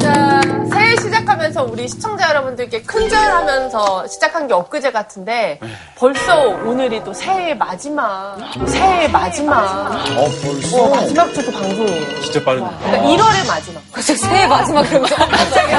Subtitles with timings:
[0.00, 0.40] 자,
[0.72, 5.60] 새해 시작하면서 우리 시청자 여러분들께 큰절하면서 시작한 게 엊그제 같은데
[5.96, 10.82] 벌써 오늘이 또 새해 마지막, 새해 마지막, 어, 벌써?
[10.82, 12.20] 어, 마지막 주도 방송이에요.
[12.22, 12.66] 진짜 빠르네.
[12.82, 13.82] 그러니까 1월의 마지막.
[13.92, 15.16] 갑자기 새해 마지막 그러면서
[15.50, 15.76] 새해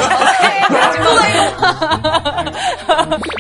[0.70, 2.41] 마지막.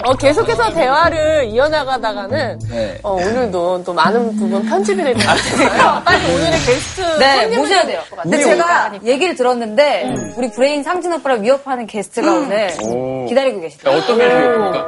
[0.05, 2.99] 어, 계속해서 대화를 이어나가다가는 네.
[3.03, 6.01] 어, 오늘도 또 많은 부분 편집이 될 것 같아요.
[6.05, 8.01] 빨리 오늘의 게스트 네 모셔야 돼요.
[8.21, 13.25] 근데 제가 얘기를 들었는데 우리 브레인 상진 오빠를 위협하는 게스트가 오늘 오.
[13.27, 13.91] 기다리고 계시다.
[13.91, 14.87] 어떤 매력입니까?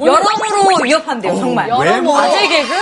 [0.00, 1.70] 여러모로 위협한대요 정말.
[1.80, 2.16] 외모?
[2.16, 2.72] 아재 개그?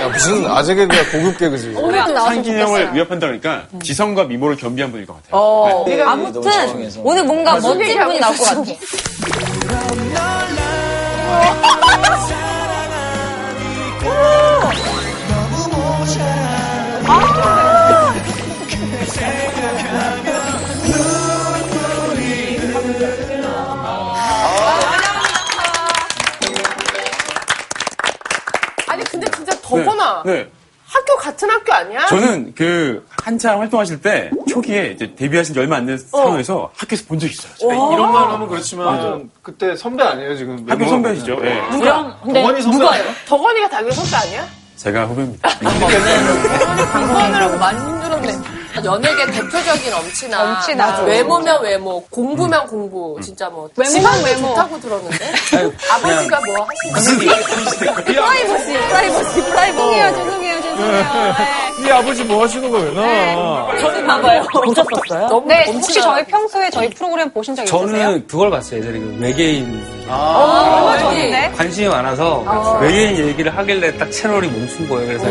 [0.00, 1.74] 야, 무슨 아재 개그야, 고급 개그지.
[1.76, 2.64] 오늘도 나왔으면 상진이 좋겠어요.
[2.64, 5.30] 형을 위협한다 그러니까 지성과 미모를 겸비한 분일 것 같아요.
[5.32, 5.96] 어, 네.
[5.98, 6.42] 너무 아무튼.
[7.04, 8.44] 오늘 뭔가 멋진 얘기하고 분이 나올 것.
[8.44, 8.62] 같아.
[17.06, 17.69] 아
[29.70, 30.48] 진짜 더구나 네.
[30.92, 32.06] 학교 같은 학교 아니야?
[32.06, 37.30] 저는 그 한참 활동하실 때 초기에 이제 데뷔하신 지 얼마 안 된 상황에서 학교에서 본적
[37.30, 37.52] 있어요.
[37.60, 37.76] 저희.
[37.94, 41.38] 이런 말 하면 그렇지만 좀 그때 선배 아니에요 지금 학교 선배시죠.
[41.44, 41.62] 예.
[41.70, 42.16] 누구랑?
[42.24, 43.04] 근데 덩원이 선배 누가요?
[43.28, 44.46] 덕원이가 당연히 선배 아니야?
[44.76, 45.48] 제가 후배입니다.
[46.92, 48.38] 방송하느라고 많이 힘들었네.
[48.84, 50.42] 연예계 대표적인 엄친아.
[50.56, 51.00] 엄친아.
[51.02, 53.18] 외모면 외모, 공부면 공부.
[53.22, 53.68] 진짜 뭐.
[53.76, 54.48] 외모면 외모.
[54.48, 55.32] 좋다고 들었는데.
[55.92, 57.18] 아버지가 뭐 하시는
[58.04, 59.76] 프라이버시, 프라이버시, 프라이버시.
[59.76, 61.04] 죄송해요, 죄송해요, 죄송해요.
[61.80, 62.92] 이 아버지 뭐 하시는 거예요?
[62.92, 64.42] 나 저는 봐봐요.
[64.52, 65.44] 보셨었어요?
[65.46, 67.86] 네, 혹시 저희 평소에 저희 프로그램 보신 적 있으세요?
[67.86, 68.80] 저는 그걸 봤어요.
[68.80, 71.52] 예전에 그 외계인 얼마 전인데?
[71.56, 75.06] 관심이 많아서 외계인 얘기를 하길래 딱 채널이 멈춘 거예요.
[75.06, 75.24] 그래서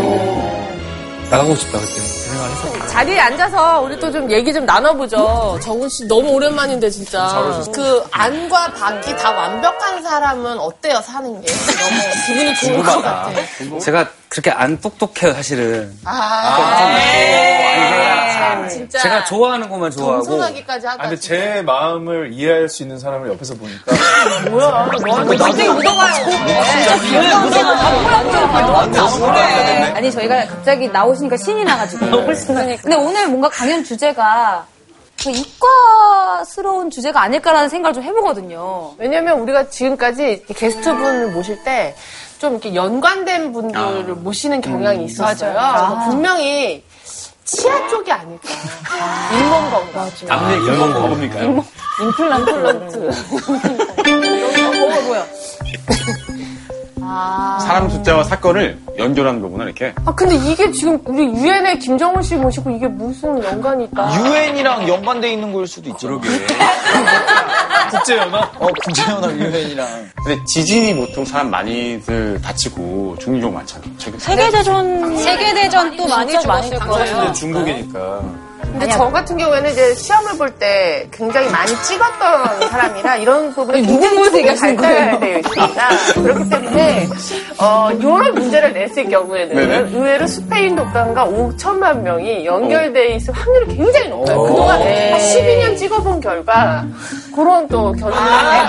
[1.30, 2.88] 나가고 싶다 그때 그 생각을 했었어요.
[2.88, 5.60] 자리에 앉아서 우리 또 좀 얘기 좀 나눠보죠.
[5.62, 7.62] 정훈 씨 너무 오랜만인데 진짜.
[7.72, 11.52] 그 안과 밖이 다 완벽한 사람은 어때요 사는 게?
[11.54, 13.32] 너무 기분이 좋을 것 같아.
[13.80, 15.96] 제가 그렇게 안 똑똑해요 사실은.
[16.06, 18.09] 아, 제
[18.56, 19.00] 가, 진짜.
[19.00, 20.24] 제가 좋아하는 것만 좋아하고.
[20.26, 21.04] 겸손하기까지 하다.
[21.04, 23.92] 아, 근데 제 마음을 이해할 수 있는 사람을 옆에서 보니까.
[24.50, 24.90] 뭐야?
[25.06, 25.38] 뭐 하는 거야?
[25.38, 26.26] 갑자기 묻어가요.
[29.96, 32.06] 아니 저희가 갑자기 나오시니까 신이 나가지고.
[32.82, 34.66] 근데 오늘 뭔가 강연 주제가
[35.22, 38.94] 그 이과스러운 주제가 아닐까라는 생각을 좀 해보거든요.
[38.98, 41.96] 왜냐면 우리가 지금까지 게스트분을 모실 때
[42.40, 45.52] 좀 이렇게 연관된 분들을 모시는 경향이 있었어요.
[45.54, 46.84] 그래서 분명히
[47.52, 48.48] 치아 쪽이 아닐까.
[49.34, 50.10] 잇몸 건강.
[50.28, 51.42] 남의 일본 거 뭡니까?
[52.00, 52.52] 임플란트.
[54.78, 55.26] 뭐가 뭐야?
[57.62, 59.94] 사람 숫자와 사건을 연결하는 거구나 이렇게.
[60.06, 64.14] 아 근데 이게 지금 우리 유엔의 김정은 씨 모시고 이게 무슨 연관이 있다.
[64.20, 66.08] 유엔이랑 연관돼 있는 걸 수도 있죠.
[66.08, 66.30] 그러게.
[67.92, 68.62] 국제연합?
[68.62, 69.88] 어, 국제연합 유엔이랑.
[70.24, 73.90] 근데 지진이 보통 사람 많이들 다치고 죽는 경우 많잖아요.
[73.98, 75.18] 최근 세계대전.
[75.18, 77.34] 세계대전 또 많이 죽었을 거예요.
[77.34, 78.22] 중국이니까.
[78.62, 84.30] 근데 저 같은 경우에는 이제 시험을 볼 때 굉장히 많이 찍었던 사람이라 이런 부분에 누구
[84.32, 85.88] 굉장히 조금 발달되어 있습니다.
[86.22, 87.08] 그렇기 때문에
[87.60, 89.78] 어, 이런 문제를 냈을 경우에는 네네.
[89.98, 94.42] 의외로 스페인 독감과 5천만 명이 연결돼 있을 확률이 굉장히 높아요.
[94.44, 96.84] 그동안 한 12년 찍어본 결과
[97.36, 98.68] 그런 또 결론이 아니야,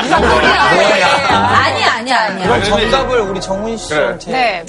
[1.94, 2.46] 아니야, 아니야.
[2.46, 4.30] 그럼 정답을 우리 정훈 씨한테.
[4.30, 4.64] 네.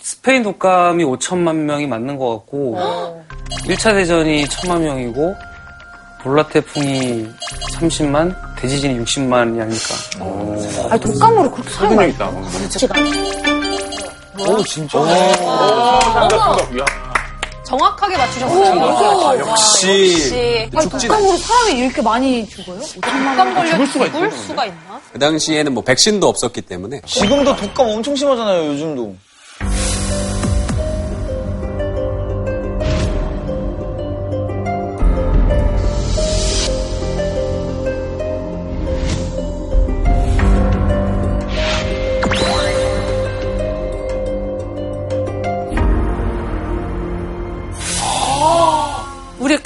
[0.00, 2.78] 스페인 독감이 5천만 명이 맞는 것 같고
[3.66, 5.34] 1차 대전이 1천만 명이고
[6.22, 7.26] 볼라 태풍이
[7.74, 10.90] 30만, 대지진이 60만이 아닐까.
[10.90, 12.28] 아니, 독감으로 그렇게 사람 설득력 많이 있다.
[14.38, 14.98] 오, 진짜.
[17.64, 19.38] 정확하게 맞추셨어요.
[19.38, 20.68] 역시.
[20.74, 22.80] 아니, 독감으로 사람이 이렇게 많이 죽어요?
[22.80, 25.00] 독감 걸려 죽을 수가, 죽을 수가 있나?
[25.12, 29.14] 그 당시에는 뭐 백신도 없었기 때문에 지금도 독감 엄청 심하잖아요, 요즘도.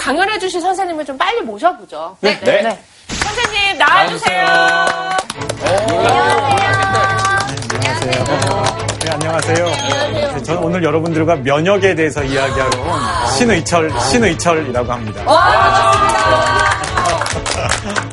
[0.04, 2.14] 강연해주신 선생님을 좀 빨리 모셔보죠.
[2.20, 2.38] 네.
[2.40, 2.78] 네.
[3.08, 4.44] 선생님 나와주세요.
[9.00, 9.66] 네, 안녕하세요.
[10.12, 15.24] 네, 저는 오늘 여러분들과 면역에 대해서 이야기하러 온 신의철, 신의철이라고 합니다.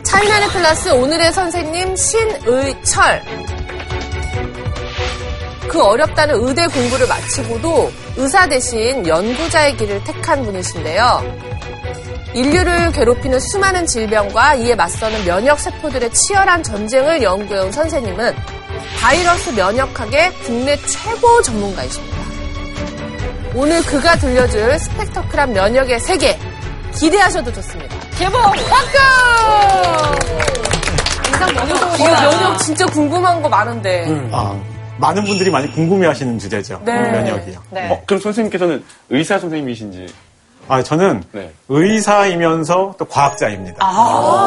[0.04, 3.22] 차이나의 클래스 오늘의 선생님 신의철.
[5.68, 11.51] 그 어렵다는 의대 공부를 마치고도 의사 대신 연구자의 길을 택한 분이신데요.
[12.34, 18.34] 인류를 괴롭히는 수많은 질병과 이에 맞서는 면역 세포들의 치열한 전쟁을 연구해온 선생님은
[19.02, 22.18] 바이러스 면역학의 국내 최고 전문가이십니다.
[23.54, 26.38] 오늘 그가 들려줄 스펙터클한 면역의 세계
[26.96, 27.96] 기대하셔도 좋습니다.
[28.18, 28.98] 개봉 박수!
[31.28, 32.22] 인상 너무 좋으시다.
[32.22, 34.06] 면역 진짜 궁금한 거 많은데.
[34.32, 34.58] 아,
[34.98, 36.82] 많은 분들이 많이 궁금해하시는 주제죠.
[36.86, 36.94] 네.
[36.94, 37.62] 면역이요.
[37.90, 40.08] 어, 그럼 선생님께서는 의사 선생님이신지.
[40.72, 41.52] 아, 저는 네.
[41.68, 43.76] 의사이면서 또 과학자입니다.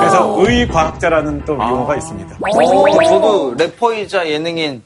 [0.00, 2.36] 그래서 의과학자라는 또 용어가 있습니다.
[2.40, 4.82] 어, 저도 래퍼이자 예능인.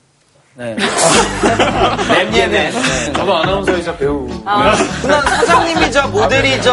[0.56, 0.74] 네.
[2.10, 2.50] 랩 예능.
[2.50, 3.12] 네.
[3.12, 4.28] 저도 아나운서이자 배우.
[4.44, 4.74] 난
[5.06, 6.72] 사장님이자 모델이자.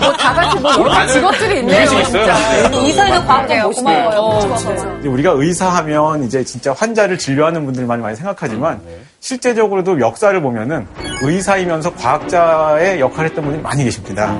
[0.00, 1.86] 뭐 다 같이 뭐 이런 직업들이 있네요.
[1.86, 2.70] 진짜.
[2.70, 4.08] 이사회도 과학자 멋있네요.
[4.14, 4.96] 어, 진짜.
[5.00, 8.80] 이제 우리가 의사하면 이제 진짜 환자를 진료하는 분들만 많이 생각하지만
[9.20, 10.86] 실제적으로도 역사를 보면은
[11.22, 14.34] 의사이면서 과학자의 역할을 했던 분들이 많이 계십니다.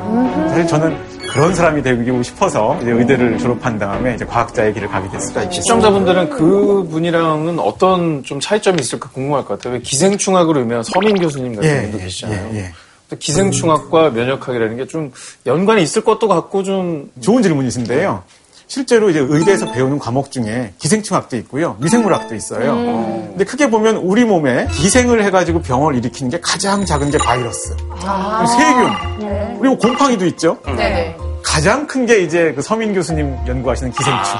[0.48, 0.96] 사실 저는
[1.32, 5.48] 그런 사람이 되고 싶어서 이제 의대를 졸업한 다음에 이제 과학자의 길을 가게 됐습니다.
[5.50, 9.74] 시청자분들은 그 분이랑은 어떤 좀 차이점이 있을까 궁금할 것 같아요.
[9.74, 12.50] 왜 기생충학으로 유명한 서민 교수님 같은 예, 분도 예, 계시잖아요.
[12.54, 12.72] 예, 예.
[13.10, 15.12] 또 기생충학과 면역학이라는 게 좀
[15.46, 18.22] 연관이 있을 것도 같고 좀 좋은 질문이신데요.
[18.70, 22.76] 실제로 이제 의대에서 배우는 과목 중에 기생충학도 있고요, 미생물학도 있어요.
[22.76, 28.46] 근데 크게 보면 우리 몸에 기생을 해가지고 병을 일으키는 게 가장 작은 게 바이러스, 그리고
[28.46, 30.58] 세균, 그리고 곰팡이도 있죠.
[30.64, 31.16] 네네.
[31.42, 34.38] 가장 큰 게 이제 그 서민 교수님 연구하시는 기생충.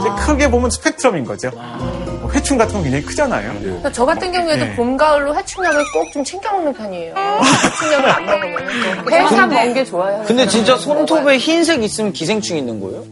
[0.00, 1.50] 이제 크게 보면 스펙트럼인 거죠.
[1.50, 3.52] 뭐 회충 같은 건 굉장히 크잖아요.
[3.60, 4.74] 그래서 저 같은 경우에도 네.
[4.76, 7.14] 봄, 가을로 해충약을 꼭 좀 챙겨 먹는 편이에요.
[7.64, 9.12] 해충약을 안 먹으면.
[9.12, 10.24] 해삼 먹는 게 좋아요.
[10.26, 13.04] 근데 진짜 손톱에 흰색 있으면 기생충 있는 거예요?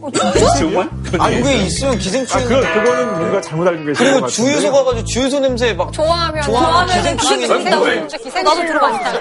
[0.57, 0.89] 정말?
[1.19, 2.39] 아, 이게 있으면 기생충.
[2.39, 4.27] 아, 그, 그거는 뭔가 잘못 알고 계신 것 그리고.
[4.27, 8.07] 주유소 가가지고 주유소 냄새 막 좋아하면 좋아하면 기생충이 있는 거예요.
[8.43, 9.13] 나도 들어봤다.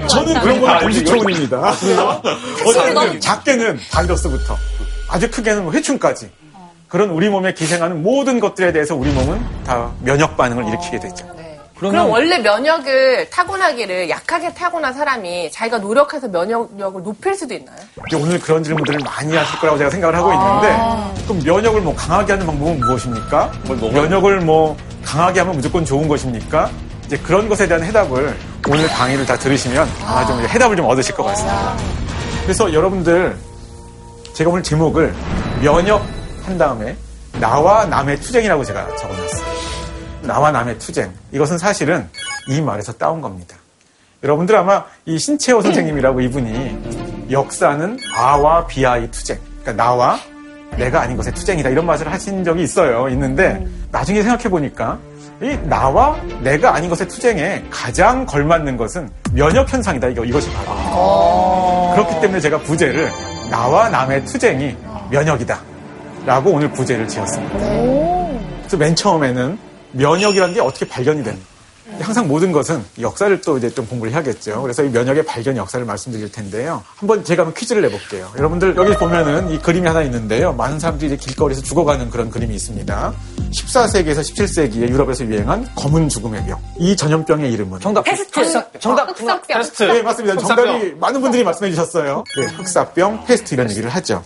[0.08, 1.58] 저는 그런 건 동시 초원입니다.
[2.66, 4.56] 어쨌든 너무- 작게는 바이러스부터
[5.08, 6.30] 아주 크게는 뭐 회충까지
[6.90, 11.24] 그런 우리 몸에 기생하는 모든 것들에 대해서 우리 몸은 다 면역 반응을 일으키게 되죠.
[11.78, 17.78] 그럼 원래 면역을 타고나기를 약하게 타고난 사람이 자기가 노력해서 면역력을 높일 수도 있나요?
[18.06, 22.32] 이제 오늘 그런 질문들을 많이 하실 거라고 제가 생각을 하고 있는데 그럼 면역을 뭐 강하게
[22.32, 23.52] 하는 방법은 무엇입니까?
[23.94, 26.70] 면역을 뭐 강하게 하면 무조건 좋은 것입니까?
[27.06, 28.36] 이제 그런 것에 대한 해답을
[28.68, 31.76] 오늘 강의를 다 들으시면 아마 좀 해답을 좀 얻으실 것 같습니다.
[32.42, 33.38] 그래서 여러분들
[34.34, 35.14] 제가 오늘 제목을
[35.62, 36.19] 면역
[36.50, 36.96] 한 다음에
[37.40, 39.46] 나와 남의 투쟁이라고 제가 적어놨어요.
[40.22, 41.12] 나와 남의 투쟁.
[41.30, 42.08] 이것은 사실은
[42.48, 43.56] 이 말에서 따온 겁니다.
[44.24, 49.38] 여러분들 아마 이 신채호 선생님이라고 이분이 역사는 아와 비아의 투쟁.
[49.62, 50.18] 그러니까 나와
[50.76, 51.68] 내가 아닌 것의 투쟁이다.
[51.68, 53.08] 이런 말을 하신 적이 있어요.
[53.10, 54.98] 있는데 나중에 생각해 보니까
[55.40, 60.08] 이 나와 내가 아닌 것의 투쟁에 가장 걸맞는 것은 면역 현상이다.
[60.08, 61.92] 이거 이것이 바로.
[61.94, 63.10] 그렇기 때문에 제가 부제를
[63.48, 64.76] 나와 남의 투쟁이
[65.10, 65.69] 면역이다.
[66.24, 67.58] 라고 오늘 부제를 지었습니다.
[67.58, 69.58] 그래서 맨 처음에는
[69.92, 71.38] 면역이라는 게 어떻게 발견이 되는
[72.00, 74.62] 항상 모든 것은 역사를 또 이제 좀 공부를 해야겠죠.
[74.62, 76.82] 그래서 이 면역의 발견 역사를 말씀드릴 텐데요.
[76.96, 78.30] 한번 제가 한번 퀴즈를 내볼게요.
[78.38, 80.52] 여러분들 여기 보면은 이 그림이 하나 있는데요.
[80.52, 83.12] 많은 사람들이 이제 길거리에서 죽어가는 그런 그림이 있습니다.
[83.52, 86.58] 14세기에서 17세기에 유럽에서 유행한 검은 죽음의 병.
[86.78, 88.04] 이 전염병의 이름은 정답.
[88.78, 89.08] 정답.
[89.10, 89.58] 흑사병.
[89.58, 89.82] 페스트.
[89.82, 90.36] 네, 맞습니다.
[90.36, 92.24] 정답이 많은 분들이 말씀해 주셨어요.
[92.38, 94.22] 네, 흑사병, 페스트 이런 얘기를 하죠.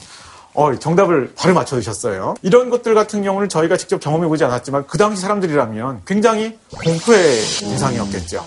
[0.55, 2.35] 어, 정답을 바로 맞춰주셨어요.
[2.43, 8.39] 이런 것들 같은 경우는 저희가 직접 경험해보지 않았지만 그 당시 사람들이라면 굉장히 공포의 대상이었겠죠.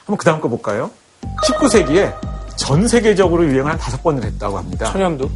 [0.00, 0.90] 한번 그 다음 거 볼까요?
[1.46, 2.14] 19세기에
[2.56, 4.86] 전 세계적으로 유행을 한 다섯 번을 했다고 합니다.
[4.92, 5.30] 천연두.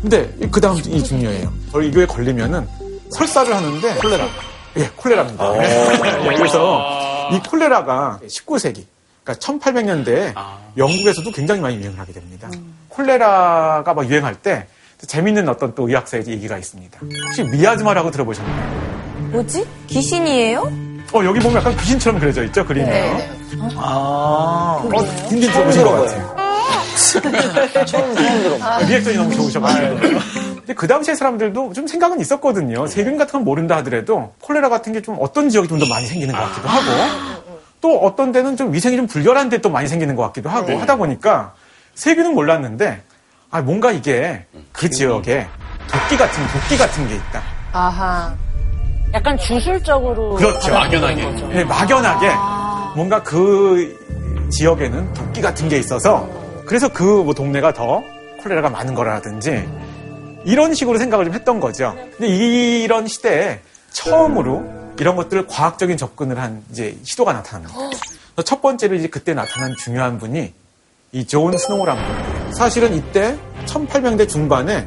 [0.00, 1.52] 근데 그 다음 이 중요해요.
[1.72, 2.68] 바로 이거에 걸리면은
[3.10, 4.28] 설사를 하는데 콜레라.
[4.76, 5.58] 예, 콜레라입니다.
[6.30, 8.84] 예, 그래서 이 콜레라가 19세기,
[9.24, 10.34] 그러니까 1800년대에
[10.76, 12.48] 영국에서도 굉장히 많이 유행을 하게 됩니다.
[12.88, 14.68] 콜레라가 막 유행할 때
[15.06, 16.98] 재밌는 어떤 또 의학사의 얘기가 있습니다.
[17.26, 19.28] 혹시 미아즈마라고 들어보셨나요?
[19.32, 19.66] 뭐지?
[19.86, 20.60] 귀신이에요?
[21.12, 22.92] 어, 여기 보면 약간 귀신처럼 그려져 있죠, 그림이요.
[22.92, 23.30] 네.
[23.76, 24.80] 아.
[24.82, 24.90] 어,
[25.28, 25.90] 굉장히 들어보신 것.
[25.92, 26.36] 같아요.
[27.86, 28.58] 처음, 처음 들어.
[28.60, 29.96] 아, 리액션이 너무 좋으셔가지고.
[30.56, 32.86] 근데 그 당시에 사람들도 좀 생각은 있었거든요.
[32.86, 36.34] 세균 같은 건 모른다 하더라도 콜레라 같은 게 좀 어떤 지역이 좀 더 많이 생기는
[36.34, 36.84] 것 같기도 하고
[37.80, 40.96] 또 어떤 데는 좀 위생이 좀 불결한 데 또 많이 생기는 것 같기도 하고 하다
[40.96, 41.54] 보니까
[41.94, 43.00] 세균은 몰랐는데
[43.50, 45.46] 아, 뭔가 이게 그 지역에
[45.90, 47.42] 도끼 같은, 도끼 같은 게 있다.
[47.72, 48.34] 아하.
[49.14, 50.72] 약간 주술적으로 그렇죠.
[50.72, 51.24] 막연하게.
[51.48, 52.28] 네, 막연하게
[52.94, 56.28] 뭔가 그 지역에는 독기 같은 게 있어서
[56.66, 58.02] 그래서 그 뭐 동네가 더
[58.42, 59.66] 콜레라가 많은 거라든지
[60.44, 61.94] 이런 식으로 생각을 좀 했던 거죠.
[62.18, 63.60] 근데 이런 시대에
[63.92, 64.64] 처음으로
[64.98, 67.74] 이런 것들을 과학적인 접근을 한 이제 시도가 나타납니다.
[68.44, 70.52] 첫 번째로 이제 그때 나타난 중요한 분이
[71.12, 72.37] 이 존 스노우라는 분이에요.
[72.52, 73.36] 사실은 이때
[73.66, 74.86] 1800년대 중반에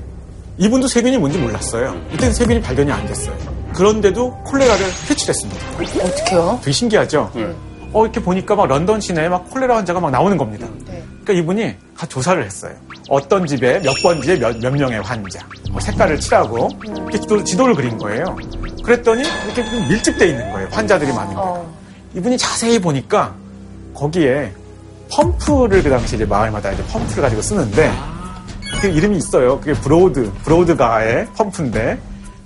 [0.57, 1.95] 이분도 세균이 뭔지 몰랐어요.
[2.13, 3.35] 이때는 세균이 발견이 안 됐어요.
[3.73, 5.61] 그런데도 콜레라를 퇴치했습니다.
[6.03, 6.59] 어떻게요?
[6.61, 7.31] 되게 신기하죠?
[7.93, 10.67] 어, 이렇게 보니까 막 런던 시내에 막 콜레라 환자가 막 나오는 겁니다.
[11.23, 12.73] 그러니까 이분이 가 조사를 했어요.
[13.09, 15.39] 어떤 집에 몇 번지에 몇, 몇 명의 환자,
[15.71, 18.35] 뭐 색깔을 칠하고 이렇게 지도, 지도를 그린 거예요.
[18.83, 20.67] 그랬더니 이렇게 좀 밀집돼 있는 거예요.
[20.71, 21.41] 환자들이 많은 데.
[22.19, 23.33] 이분이 자세히 보니까
[23.93, 24.51] 거기에
[25.11, 27.91] 펌프를 그 당시 이제 마을마다 이제 펌프를 가지고 쓰는데
[28.81, 29.59] 그 이름이 있어요.
[29.59, 31.99] 그게 브로드, 브로드가의 펌프인데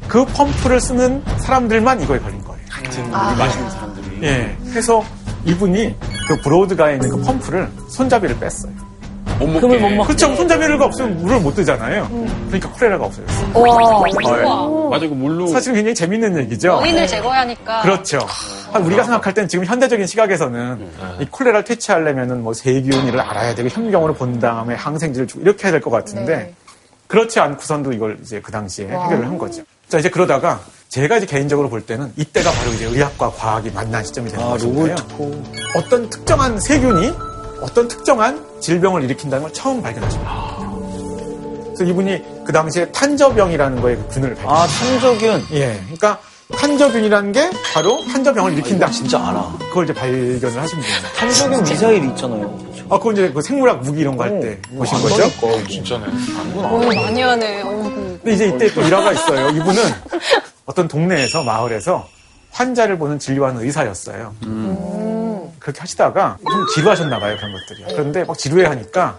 [0.08, 2.62] 그 펌프를 쓰는 사람들만 이거에 걸린 거예요.
[2.70, 4.24] 같은 물 마시는 사람들이.
[4.24, 4.58] 예.
[4.70, 5.04] 그래서
[5.46, 5.96] 이분이
[6.28, 8.74] 그 브로드가에 있는 그 펌프를 손잡이를 뺐어요.
[9.40, 9.78] 못 먹게.
[10.06, 10.36] 그렇죠.
[10.36, 12.08] 손잡이가 없으면 물을 못 뜨잖아요.
[12.48, 13.52] 그러니까 콜레라가 없어졌어요.
[14.46, 14.90] 와.
[14.90, 15.48] 맞아, 그 물로.
[15.48, 16.76] 사실 굉장히 재밌는 얘기죠.
[16.76, 17.82] 원인을 제거해야 하니까.
[17.82, 18.20] 그렇죠.
[18.74, 20.88] 아, 우리가 생각할 때는 지금 현대적인 시각에서는
[21.22, 25.82] 이 콜레라를 퇴치하려면은 뭐 세균을 알아야 되고 현미경으로 본 다음에 항생제를 주고 이렇게 해야 될
[25.82, 26.54] 것 같은데
[27.08, 29.62] 그렇지 않고선도 이걸 이제 그 당시에 해결을 한 거죠.
[29.88, 34.30] 자 이제 그러다가 제가 이제 개인적으로 볼 때는 이때가 바로 이제 의학과 과학이 만난 시점이
[34.32, 34.96] 되는 것인데요.
[35.76, 37.14] 어떤 특정한 세균이
[37.66, 40.56] 어떤 특정한 질병을 일으킨다는 걸 처음 발견하십니다.
[41.74, 44.54] 그래서 이분이 그 당시에 탄저병이라는 거에 그 균을 발견.
[44.56, 45.46] 아, 탄저균.
[45.54, 46.20] 예, 그러니까
[46.56, 48.90] 탄저균이라는 게 바로 탄저병을 일으킨다.
[48.92, 49.58] 진짜 알아.
[49.70, 50.98] 그걸 이제 발견을 하신 분이에요.
[51.18, 52.60] 탄저균 미사일 있잖아요.
[52.88, 55.24] 아, 그건 이제 그 생물학 무기 이런 거 할 때 보신 거죠?
[55.42, 56.06] 어, 진짜네.
[56.96, 57.64] 많이 하네.
[57.64, 59.50] 근데 이제 이때 또 일화가 있어요.
[59.50, 59.82] 이분은
[60.66, 62.08] 어떤 동네에서 마을에서
[62.52, 64.34] 환자를 보는 진료하는 의사였어요.
[65.66, 67.84] 그렇게 하시다가 좀 지루하셨나 봐요 그런 것들이.
[67.88, 69.18] 그런데 막 지루해 하니까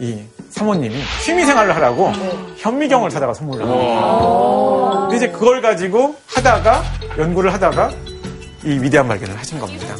[0.00, 2.10] 이 사모님이 취미 생활을 하라고
[2.56, 5.00] 현미경을 사다가 선물을 합니다.
[5.02, 6.82] 근데 이제 그걸 가지고 하다가
[7.18, 7.92] 연구를 하다가
[8.64, 9.94] 이 위대한 발견을 하신 겁니다.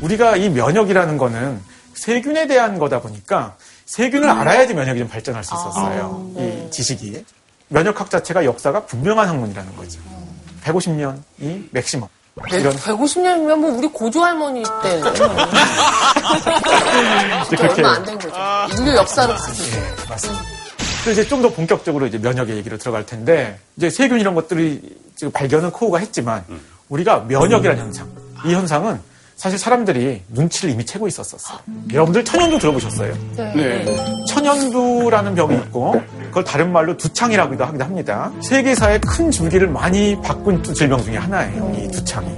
[0.00, 1.60] 우리가 이 면역이라는 거는
[1.94, 6.30] 세균에 대한 거다 보니까 세균을 알아야지 면역이 좀 발전할 수 있었어요.
[6.38, 7.24] 이 지식이.
[7.66, 9.98] 면역학 자체가 역사가 분명한 학문이라는 거죠.
[10.62, 12.08] 150년이 맥시멈.
[12.50, 12.74] 이런.
[12.76, 15.00] 150년이면 뭐 우리 고조 할머니 때.
[17.46, 18.34] 이제 그렇게 얼마 안 된 거죠.
[18.82, 19.78] 인류 역사로 봤을 때.
[19.78, 20.42] 예, 맞습니다.
[21.04, 24.80] 그래서 이제 좀 더 본격적으로 이제 면역의 얘기로 들어갈 텐데 이제 세균 이런 것들이
[25.14, 26.44] 지금 발견은 코우가 했지만
[26.88, 28.08] 우리가 면역이라는 현상.
[28.46, 29.00] 이 현상은
[29.36, 31.58] 사실 사람들이 눈치를 이미 채고 있었었어요.
[31.92, 33.14] 여러분들 천연두 들어보셨어요?
[33.36, 33.84] 네.
[34.28, 38.32] 천연두라는 병이 있고 그걸 다른 말로 두창이라고도 하기도 합니다.
[38.40, 41.72] 세계사의 큰 줄기를 많이 바꾼 또 질병 중에 하나예요.
[41.76, 42.28] 이 두창이.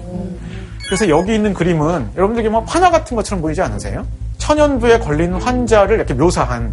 [0.86, 4.06] 그래서 여기 있는 그림은 여러분들에게 뭐 판화 같은 것처럼 보이지 않으세요?
[4.38, 6.72] 천연두에 걸린 환자를 이렇게 묘사한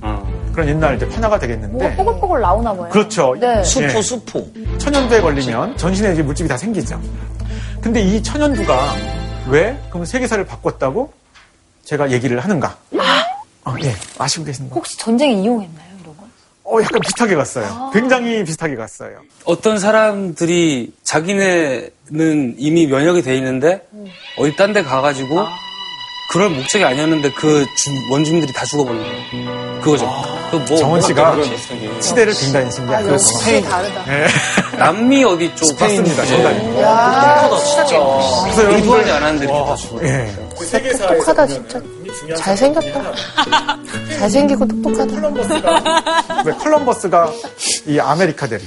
[0.54, 2.90] 그런 옛날 이제 판화가 되겠는데 뽀글뽀글 나오나 봐요.
[2.90, 3.36] 그렇죠.
[3.40, 3.64] 네.
[3.64, 4.02] 수포, 예.
[4.02, 4.48] 수포.
[4.78, 7.00] 천연두에 걸리면 전신에 이제 물집이 다 생기죠.
[7.82, 8.94] 근데 이 천연두가
[9.50, 11.12] 왜 그럼 세계사를 바꿨다고
[11.84, 12.78] 제가 얘기를 하는가?
[13.66, 14.76] 아, 예, 아시고 계신 거?
[14.76, 16.24] 혹시 전쟁에 이용했나요, 이런 거?
[16.64, 17.92] 어, 약간 비슷하게 갔어요.
[17.94, 19.22] 굉장히 비슷하게 갔어요.
[19.46, 23.86] 어떤 사람들이 자기네는 이미 면역이 돼 있는데
[24.38, 25.46] 어디 딴 데 가가지고
[26.30, 29.82] 그럴 목적이 아니었는데 그 주- 원주민들이 다 죽어버린 거예요.
[29.82, 30.10] 그거죠.
[30.50, 31.36] 그 뭐, 정원 씨가
[32.00, 34.04] 시대를 굉장히 신기하게 아, 역시 다르다.
[34.08, 34.28] 예,
[34.78, 36.26] 남미 어디 쪽 맞습니다.
[36.26, 36.82] 정답입니다.
[36.82, 40.04] 야, 그래서 의도하지 여러분들, 않았는데 이렇게 다 죽어.
[40.04, 40.36] 예.
[40.98, 41.82] 똑똑하다, 진짜.
[42.38, 43.02] 잘생겼다.
[44.20, 46.44] 잘생기고 똑똑하다.
[46.46, 47.32] 왜 컬럼버스가
[47.88, 48.66] 이 아메리카 대륙,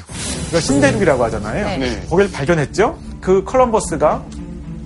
[0.48, 1.78] 이걸 신대륙이라고 하잖아요.
[1.78, 2.02] 네.
[2.10, 2.98] 거길 발견했죠?
[3.20, 4.22] 그 컬럼버스가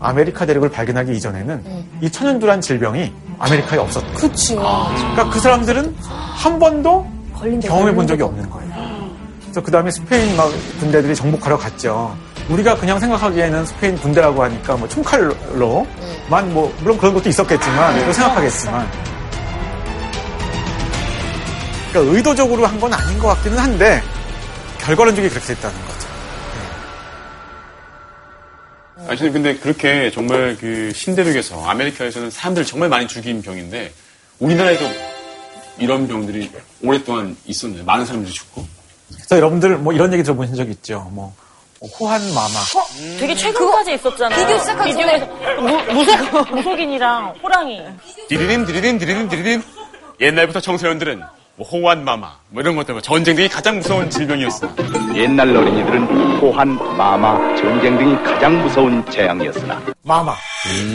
[0.00, 4.07] 아메리카 대륙을 발견하기 이전에는 이 천연두란 질병이 아메리카에 없었다.
[4.14, 4.54] 그치.
[4.54, 5.97] 그러니까 그 사람들은
[6.35, 7.07] 한 번도
[7.69, 8.71] 경험해 본 적이 없는 거예요.
[9.42, 12.16] 그래서 그 다음에 스페인 막 군대들이 정복하러 갔죠.
[12.49, 18.88] 우리가 그냥 생각하기에는 스페인 군대라고 하니까 뭐 총칼로만 뭐 물론 그런 것도 있었겠지만 또 생각하겠지만
[21.92, 24.02] 그러니까 의도적으로 한 건 아닌 것 같기는 한데
[24.78, 26.00] 결과론적이 그렇게 됐다는 거죠.
[29.10, 33.92] 아니, 저는 근데 그렇게 정말 그 신대륙에서 아메리카에서는 사람들을 정말 많이 죽인 병인데
[34.38, 34.84] 우리나라에도
[35.78, 36.48] 이런 병들이
[36.84, 38.64] 오랫동안 있었는데 많은 사람들이 죽고
[39.12, 41.08] 그래서 여러분들 뭐 이런 얘기 들어보신 적 있죠.
[41.10, 41.34] 뭐
[41.98, 42.54] 호환 마마.
[43.18, 44.38] 되게 최근까지 있었잖아요.
[44.46, 45.18] 비디오 시작하기 전에
[45.58, 47.82] 무, 무속, 무속인이랑 호랑이.
[48.28, 49.62] 디리린 디리린 디리린 디리린
[50.20, 51.20] 옛날부터 청소년들은
[51.60, 54.66] 뭐 호환 마마 뭐 이런 것 때문에 전쟁 등이 가장 무서운 질병이었어.
[55.14, 60.34] 옛날 어린이들은 호환, 마마, 전쟁 등이 가장 무서운 재앙이었으나 마마.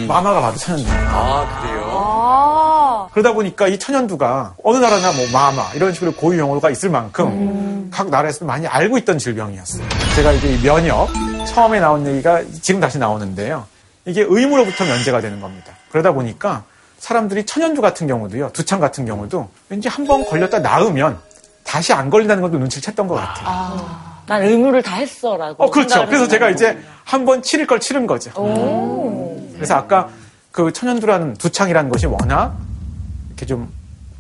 [0.08, 0.90] 마마가 바로 천연두.
[0.92, 1.92] 아, 그래요?
[1.94, 3.08] 아.
[3.12, 8.10] 그러다 보니까 이 천연두가 어느 나라나 뭐 마마 이런 식으로 고유 용어가 있을 만큼 각
[8.10, 9.88] 나라에서 많이 알고 있던 질병이었어요.
[10.16, 11.10] 제가 이제 이 면역
[11.48, 13.68] 처음에 나온 얘기가 지금 다시 나오는데요.
[14.08, 15.74] 이게 의무로부터 면제가 되는 겁니다.
[15.92, 16.64] 그러다 보니까
[17.10, 21.20] 사람들이 천연두 같은 경우도요, 두창 같은 경우도 왠지 한 번 걸렸다 나으면
[21.64, 23.86] 다시 안 걸린다는 것도 눈치를 챘던 것 같아요.
[24.26, 25.64] 난 의무를 다 했어라고.
[25.64, 26.04] 어, 그렇죠.
[26.08, 26.50] 그래서 제가.
[26.50, 28.32] 이제 한 번 치를 걸 치른 거죠.
[29.54, 30.10] 그래서 아까
[30.52, 32.56] 그 천연두라는 두창이라는 것이 워낙
[33.28, 33.72] 이렇게 좀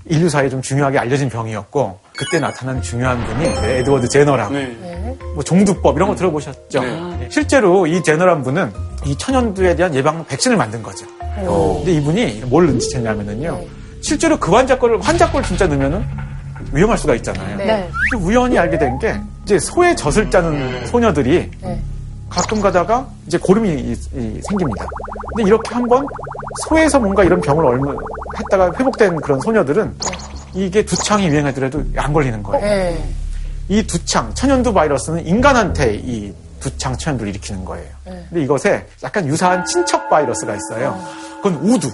[0.05, 5.17] 인류 사이에 좀 중요하게 알려진 병이었고 그때 나타난 중요한 분이 이제 에드워드 제너라고 네.
[5.33, 6.81] 뭐 종두법 이런 거 들어보셨죠?
[6.81, 7.27] 네.
[7.29, 8.71] 실제로 이 제너란 분은
[9.05, 11.05] 이 천연두에 대한 예방 백신을 만든 거죠.
[11.35, 13.59] 근데 이분이 뭘 눈치챘냐면은요.
[14.01, 16.03] 실제로 그 환자 거를 환자 거를 진짜 넣으면은
[16.71, 17.57] 위험할 수가 있잖아요.
[17.57, 17.89] 네.
[18.11, 21.81] 그 우연히 알게 된 게 이제 소의 젖을 짜는 소녀들이 네.
[22.29, 24.85] 가끔 가다가 이제 고름이 이- 이 생깁니다.
[25.35, 26.05] 근데 이렇게 한번
[26.67, 27.93] 소에서 뭔가 이런 병을 얼마
[28.39, 29.93] 했다가 회복된 그런 소녀들은
[30.55, 32.65] 이게 두창이 유행하더라도 안 걸리는 거예요.
[32.65, 33.13] 네.
[33.67, 37.87] 이 두창, 천연두 바이러스는 인간한테 이 두창 천연두를 일으키는 거예요.
[38.03, 40.99] 근데 이것에 약간 유사한 친척 바이러스가 있어요.
[41.37, 41.91] 그건 우두.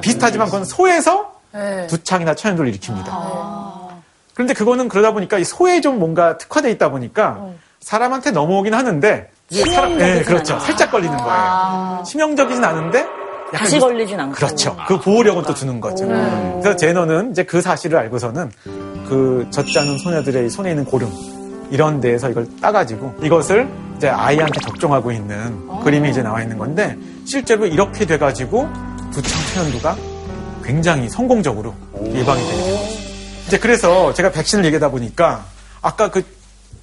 [0.00, 1.86] 비슷하지만 그건 소에서 네.
[1.88, 3.04] 두창이나 천연두를 일으킵니다.
[4.34, 7.48] 그런데 그거는 그러다 보니까 이 소에 좀 뭔가 특화돼 있다 보니까
[7.80, 9.30] 사람한테 넘어오긴 하는데
[9.72, 10.58] 사람, 네, 그렇죠.
[10.58, 12.02] 살짝 걸리는 거예요.
[12.06, 13.23] 치명적이진 않은데 약간
[13.54, 14.34] 다시 이- 걸리진 않고.
[14.34, 14.76] 그렇죠.
[14.86, 16.06] 그 보호력은 또 주는 거죠.
[16.06, 18.50] 그래서 제너는 이제 그 사실을 알고서는
[19.08, 21.10] 그 젖자는 소녀들의 손에 있는 고름
[21.70, 27.66] 이런 데에서 이걸 따가지고 이것을 이제 아이한테 접종하고 있는 그림이 이제 나와 있는 건데 실제로
[27.66, 28.68] 이렇게 돼가지고
[29.12, 29.96] 두창 천연두가
[30.64, 31.74] 굉장히 성공적으로
[32.12, 32.88] 예방이 되게 된 거죠.
[33.46, 35.44] 이제 그래서 제가 백신을 얘기하다 보니까
[35.82, 36.22] 아까 그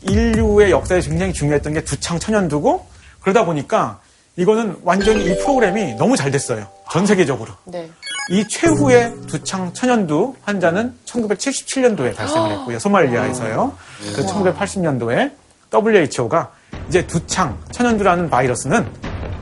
[0.04, 2.86] 인류의 역사에 굉장히 중요했던 게 두창 천연두고
[3.22, 4.00] 그러다 보니까
[4.36, 6.68] 이거는 완전히 이 프로그램이 너무 잘 됐어요.
[6.92, 7.54] 전 세계적으로.
[7.66, 7.90] 네.
[8.30, 12.80] 이 최후의 두창 천연두 환자는 1977년도에 발생을 했고요.
[12.80, 13.74] 소말리아에서요.
[14.16, 15.32] 그 1980년도에
[15.74, 16.52] WHO가
[16.88, 18.88] 이제 두창 천연두라는 바이러스는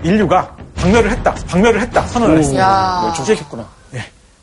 [0.03, 2.63] 인류가 박멸을 했다, 박멸을 했다 선언을 했습니다.
[2.63, 3.01] 야.
[3.05, 3.67] 멸종시켰구나.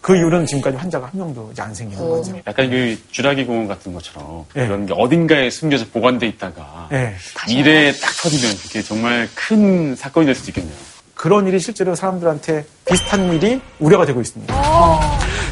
[0.07, 0.13] 예.
[0.13, 2.37] 그 이후로는 지금까지 환자가 한 명도 이제 안 생기는 거죠.
[2.47, 4.67] 약간 그 주라기 공원 같은 것처럼 네.
[4.67, 7.15] 그런 게 어딘가에 숨겨서 보관돼 있다가 예.
[7.49, 10.77] 미래에 딱 터지면 그게 정말 큰 사건이 될 수도 있겠네요.
[11.15, 14.55] 그런 일이 실제로 사람들한테 비슷한 일이 우려가 되고 있습니다.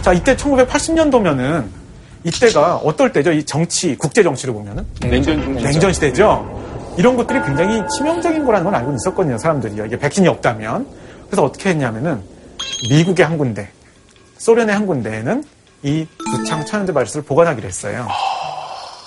[0.03, 1.67] 자, 이때 1980년도면은
[2.23, 3.33] 이때가 어떨 때죠?
[3.33, 6.95] 이 정치, 국제 정치를 보면은 냉전 냉전 시대죠.
[6.97, 9.87] 이런 것들이 굉장히 치명적인 거라는 건 알고 있었거든요, 사람들이요.
[9.87, 10.87] 이게 백신이 없다면.
[11.27, 12.23] 그래서 어떻게 했냐면은
[12.91, 13.69] 미국의 한 군데,
[14.45, 15.43] 소련의 한 군데에는
[15.85, 18.07] 이 두창 천연두 바이러스를 보관하기로 했어요.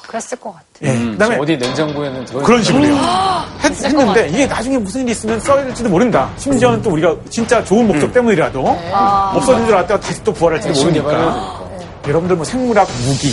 [0.08, 0.66] 그랬을 것 같아.
[0.82, 0.98] 예.
[1.12, 2.96] 그다음에 어디 냉장고에는 들어 그런 식으로요.
[3.64, 6.28] 했, 했는데 이게 나중에 무슨 일이 있으면 써질지도 모른다.
[6.38, 8.66] 심지어는 또 우리가 진짜 좋은 목적 때문이라도
[9.36, 11.68] 없어진 줄 알았다가 다시 또 부활할지도 모르니까.
[12.08, 13.30] 여러분들 뭐 생물학 무기,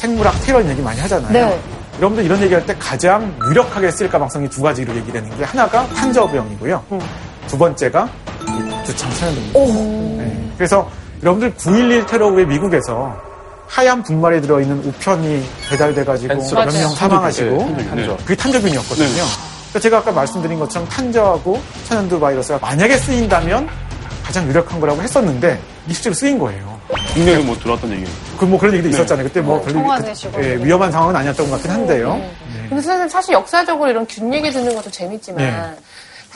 [0.00, 1.32] 생물학 테러 이런 얘기 많이 하잖아요.
[1.32, 1.60] 네.
[1.98, 6.82] 여러분들 이런 얘기할 때 가장 유력하게 쓸 가능성이 두 가지로 얘기되는 게 하나가 탄저병이고요.
[7.46, 8.08] 두 번째가
[8.48, 9.60] 이 두창 천연두입니다.
[10.24, 10.52] 네.
[10.56, 10.90] 그래서
[11.22, 13.16] 여러분들 9.11 테러 후에 미국에서
[13.66, 17.58] 하얀 분말에 들어있는 우편이 배달돼가지고 몇 명 사망하시고
[17.90, 18.16] 탄저.
[18.18, 19.06] 그게 탄저균이었거든요.
[19.06, 23.68] 그러니까 제가 아까 말씀드린 것처럼 탄저하고 천연두 바이러스가 만약에 쓰인다면
[24.24, 26.76] 가장 유력한 거라고 했었는데 이 실제로 쓰인 거예요.
[27.14, 28.08] 국내에 뭐 들어왔던 얘기예요.
[28.38, 29.26] 그뭐 그런 얘기도 있었잖아요.
[29.26, 32.20] 그때 뭐 별로 청와대 그- 예, 위험한 상황은 아니었던 것 같긴 한데요.
[32.68, 35.76] 근데 사실, 사실 역사적으로 이런 균 얘기 듣는 것도 재밌지만 네.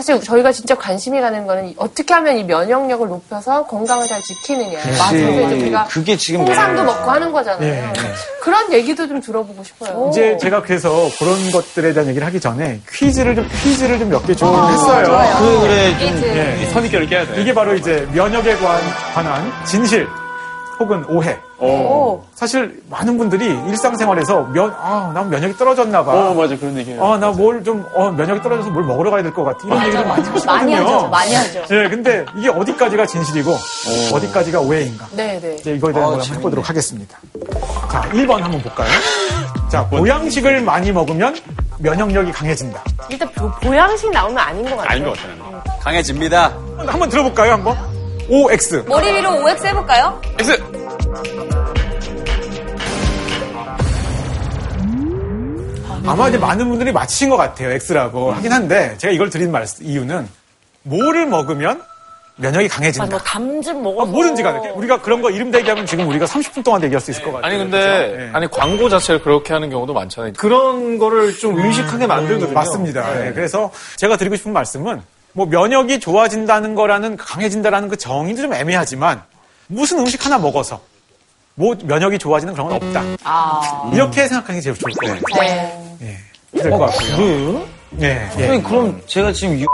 [0.01, 4.79] 사실 저희가 진짜 관심이 가는 거는 이- 어떻게 하면 이 면역력을 높여서 건강을 잘 지키느냐.
[5.09, 7.63] 이제 우리가 그게 지금 홍삼도 먹고 하는 거잖아요.
[7.71, 7.93] 예, 예.
[8.41, 10.09] 그런 얘기도 좀 들어보고 싶어요.
[10.11, 14.73] 이제 제가 그래서 그런 것들에 대한 얘기를 하기 전에 퀴즈를 좀 퀴즈를 좀 몇개 준비를
[14.73, 15.21] 했어요.
[15.39, 16.71] 그 그래 좀 예.
[16.73, 17.43] 선입견을 깨야 돼.
[17.43, 18.81] 이게 바로 이제 면역에 관,
[19.15, 20.09] 관한 진실
[20.81, 21.39] 혹은 오해.
[21.59, 26.13] 어, 사실 많은 분들이 일상생활에서 면, 아, 난 면역이 떨어졌나 봐.
[26.31, 27.05] 어 맞아 그런 얘기예요.
[27.05, 29.59] 아, 나 뭘 좀, 어, 면역이 떨어져서 뭘 먹으러 가야 될 것 같아.
[29.67, 30.47] 이런 얘기를 많이 하시거든요.
[30.53, 31.61] 많이 하죠, 많이 하죠.
[31.71, 34.21] 예, 근데 이게 어디까지가 진실이고, 어.
[34.21, 35.07] 디까지가 오해인가.
[35.13, 35.55] 네, 네.
[35.61, 37.19] 이제 이거에 대한 걸 한번 해보도록 하겠습니다.
[37.93, 38.89] 자, 1번 한번 볼까요?
[39.69, 41.37] 자, 보양식을 많이 먹으면
[41.79, 42.83] 면역력이 강해진다.
[43.11, 44.89] 일단 보, 보양식 나오면 아닌 것 같아요.
[44.91, 45.63] 아닌 것 같아요.
[45.81, 46.53] 강해집니다.
[46.87, 47.77] 한번 들어볼까요, 한번?
[48.29, 48.85] OX.
[48.87, 50.21] 머리 위로 OX 해볼까요?
[50.39, 50.63] X.
[56.07, 60.29] 아마 이제 많은 분들이 맞히신 것 같아요, X라고 하긴 한데, 제가 이걸 드린 말, 이유는,
[60.83, 61.83] 뭐를 먹으면
[62.37, 63.07] 면역이 아, 강해진다.
[63.07, 64.11] 뭐 담즙 아, 먹어서.
[64.11, 67.33] 뭐든지 간에 우리가 그런 거 이름 대기하면 지금 우리가 30분 동안 대기할 수 있을 것
[67.33, 67.47] 같아요.
[67.47, 68.23] 아니 근데 그죠?
[68.23, 68.31] 예.
[68.33, 70.33] 아니 광고 자체를 그렇게 하는 경우도 많잖아요.
[70.39, 72.55] 그런 거를 좀 의식하게 만들거든요.
[72.55, 73.27] 맞습니다.
[73.27, 75.03] 예, 그래서 제가 드리고 싶은 말씀은
[75.35, 79.23] 뭐 면역이 좋아진다는 거라는 강해진다라는 그 정의도 좀 애매하지만
[79.67, 80.81] 무슨 음식 하나 먹어서
[81.61, 83.03] 뭐 면역이 좋아지는 그런 건 없다.
[83.93, 85.43] 이렇게 생각하는 게 제일 좋을 것 같아요.
[85.43, 86.17] 네.
[86.55, 86.59] 예.
[86.59, 87.17] 그럴 것 같고요.
[87.17, 87.67] 그래요?
[88.01, 88.27] 예, 예.
[88.31, 89.67] 선생님 그럼 제가 지금 유...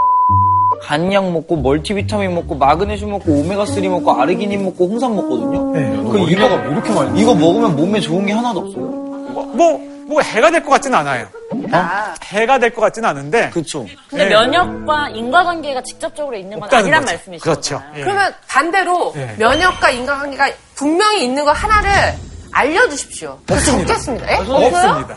[0.83, 5.73] 간약 먹고 멀티비타민 먹고 마그네슘 먹고 오메가3 먹고 아르기닌 먹고 홍삼 먹거든요.
[5.73, 5.97] 네.
[6.11, 8.85] 그 이거 이렇게 많이 이거 먹으면 몸에 좋은 게 하나도 없어요.
[8.85, 11.27] 뭐, 뭐 해가 될 것 같지는 않아요.
[11.73, 12.15] 어?
[12.25, 13.51] 해가 될 것 같지는 않은데.
[13.51, 13.87] 그렇죠.
[14.11, 14.31] 근데 네.
[14.31, 17.13] 면역과 인과관계가 직접적으로 있는 건 아니란 거죠.
[17.15, 17.43] 말씀이시죠?
[17.51, 17.83] 그렇죠.
[17.97, 18.01] 예.
[18.03, 19.35] 그러면 반대로 네.
[19.39, 22.15] 면역과 인과관계가 분명히 있는 거 하나를
[22.53, 23.39] 알려주십시오.
[23.51, 23.95] 없습니다.
[23.95, 24.31] 적겠습니다.
[24.31, 24.37] 예?
[24.37, 25.15] 없습니다.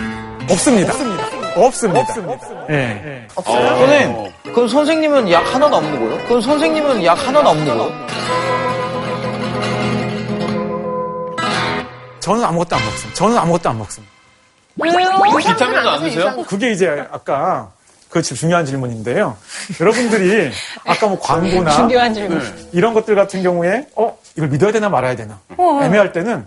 [0.49, 0.93] 없습니다.
[1.55, 1.99] 없습니다.
[2.01, 2.65] 없습니다.
[2.69, 3.27] 예.
[3.35, 3.67] 없어요?
[3.77, 6.25] 선생님, 그럼 선생님은 약 하나도 안 먹어요?
[6.25, 7.91] 그럼 선생님은 약 하나도 안 먹어요?
[12.21, 13.15] 저는 아무것도 안 먹습니다.
[13.15, 14.13] 저는 아무것도 안 먹습니다.
[14.77, 16.43] 비타민도 안 드세요?
[16.47, 17.71] 그게 이제 아까
[18.09, 19.37] 그 중요한 질문인데요.
[19.79, 20.51] 여러분들이
[20.85, 22.41] 아까 뭐 광고나 중요한 질문.
[22.71, 25.39] 이런 것들 같은 경우에 어 이걸 믿어야 되나 말아야 되나
[25.83, 26.45] 애매할 때는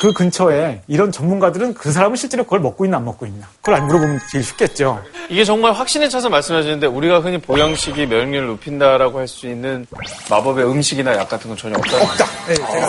[0.00, 3.86] 그 근처에 이런 전문가들은 그 사람은 실제로 그걸 먹고 있나 안 먹고 있나 그걸 안
[3.86, 5.02] 물어보면 제일 쉽겠죠.
[5.28, 9.86] 이게 정말 확신에 차서 말씀하시는데 우리가 흔히 보양식이 면역력을 높인다라고 할 수 있는
[10.30, 11.96] 마법의 음식이나 약 같은 건 전혀 없다.
[12.02, 12.24] 없다.
[12.48, 12.86] 네, 제가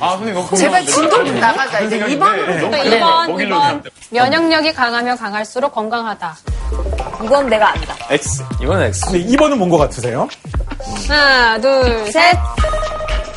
[0.00, 0.84] 아, 선생님, 너무 제발.
[0.84, 1.80] 진도 좀 나가자.
[1.80, 2.24] 이제 생각인데.
[2.26, 3.64] 2번부터 너무 2번, 먹이려고 2번.
[3.64, 3.90] 하는데.
[4.10, 6.36] 면역력이 강하면 강할수록 건강하다.
[7.22, 7.94] 이건 내가 안다.
[8.10, 8.44] X.
[8.62, 9.06] 이건 X.
[9.06, 10.28] 근데 2번은 뭔 것 같으세요?
[11.08, 12.36] 하나, 둘, 셋.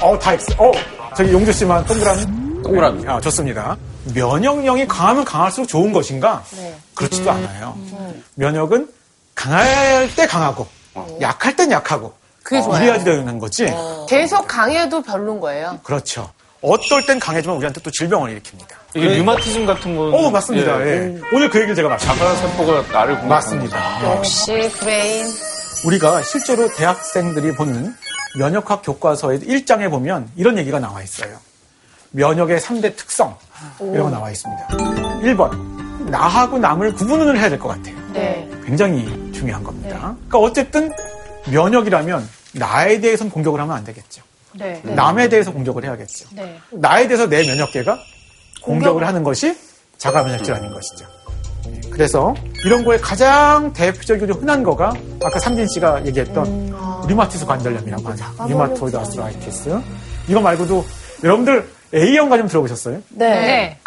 [0.01, 0.53] 어, 다 X.
[0.57, 0.71] 어,
[1.15, 2.25] 저기 용주 씨만 동그라미?
[2.63, 3.07] 동그라미.
[3.07, 3.75] 아, 좋습니다.
[4.13, 6.43] 면역력이 강하면 강할수록 좋은 것인가?
[6.95, 7.77] 그렇지도 않아요.
[8.35, 8.87] 면역은
[9.35, 10.67] 강할 때 강하고,
[11.21, 12.13] 약할 땐 약하고,
[12.43, 12.83] 그게 좋아요.
[12.83, 13.71] 이래야지 되는 거지.
[14.09, 15.79] 계속 강해도 별론 거예요.
[15.83, 16.31] 그렇죠.
[16.61, 18.75] 어떨 땐 강해지만 우리한테 또 질병을 일으킵니다.
[18.93, 20.13] 이게 류마티즘 같은 건.
[20.13, 20.79] 어, 맞습니다.
[20.87, 21.17] 예.
[21.33, 22.19] 오늘 그 얘기를 제가 맞습니다.
[22.25, 24.15] 자가세포가 나를 공격하는 맞습니다.
[24.15, 25.25] 역시 브레인.
[25.85, 27.95] 우리가 실제로 대학생들이 보는
[28.37, 31.37] 면역학 교과서의 1장에 보면 이런 얘기가 나와 있어요.
[32.11, 33.35] 면역의 3대 특성
[33.79, 34.67] 이런 거 나와 있습니다.
[35.23, 37.95] 1번 나하고 남을 구분을 해야 될 것 같아요.
[38.13, 38.47] 네.
[38.65, 40.15] 굉장히 중요한 겁니다.
[40.27, 40.91] 그러니까 어쨌든
[41.47, 44.21] 면역이라면 나에 대해서는 공격을 하면 안 되겠죠.
[44.53, 44.81] 네.
[44.83, 46.29] 남에 대해서 공격을 해야겠죠.
[46.35, 46.57] 네.
[46.71, 47.97] 나에 대해서 내 면역계가
[48.63, 49.57] 공격을 하는 것이
[49.97, 51.05] 자가 면역질환인 것이죠.
[51.91, 52.33] 그래서
[52.65, 56.73] 이런 거에 가장 대표적이고 흔한 거가 아까 상진 씨가 얘기했던
[57.07, 58.25] 류마티스 관절염이라고 하죠.
[58.47, 59.79] Rheumatoid arthritis.
[60.27, 60.85] 이거 말고도
[61.23, 63.01] 여러분들 A형 간염 들어보셨어요?
[63.09, 63.77] 네.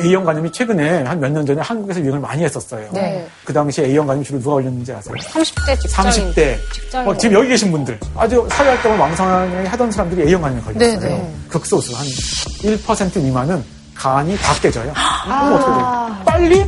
[0.00, 2.88] A형 간염이 최근에 한 몇 년 전에 한국에서 유행을 많이 했었어요.
[2.92, 3.26] 네.
[3.44, 5.14] 그 당시 A형 간염 주로 누가 걸렸는지 아세요?
[5.14, 6.06] 30대 직장.
[6.06, 6.56] 30대.
[6.72, 7.08] 직장인.
[7.10, 7.98] 어, 지금 여기 계신 분들.
[8.16, 10.98] 아주 사회활동을 왕성하게 하던 사람들이 A형 간염에 걸렸어요.
[11.00, 11.34] 네, 네.
[11.48, 11.94] 극소수.
[11.94, 13.62] 한 1% 미만은
[13.94, 14.92] 간이 다 깨져요.
[15.24, 16.16] 그럼 어떻게 돼요?
[16.24, 16.66] 빨리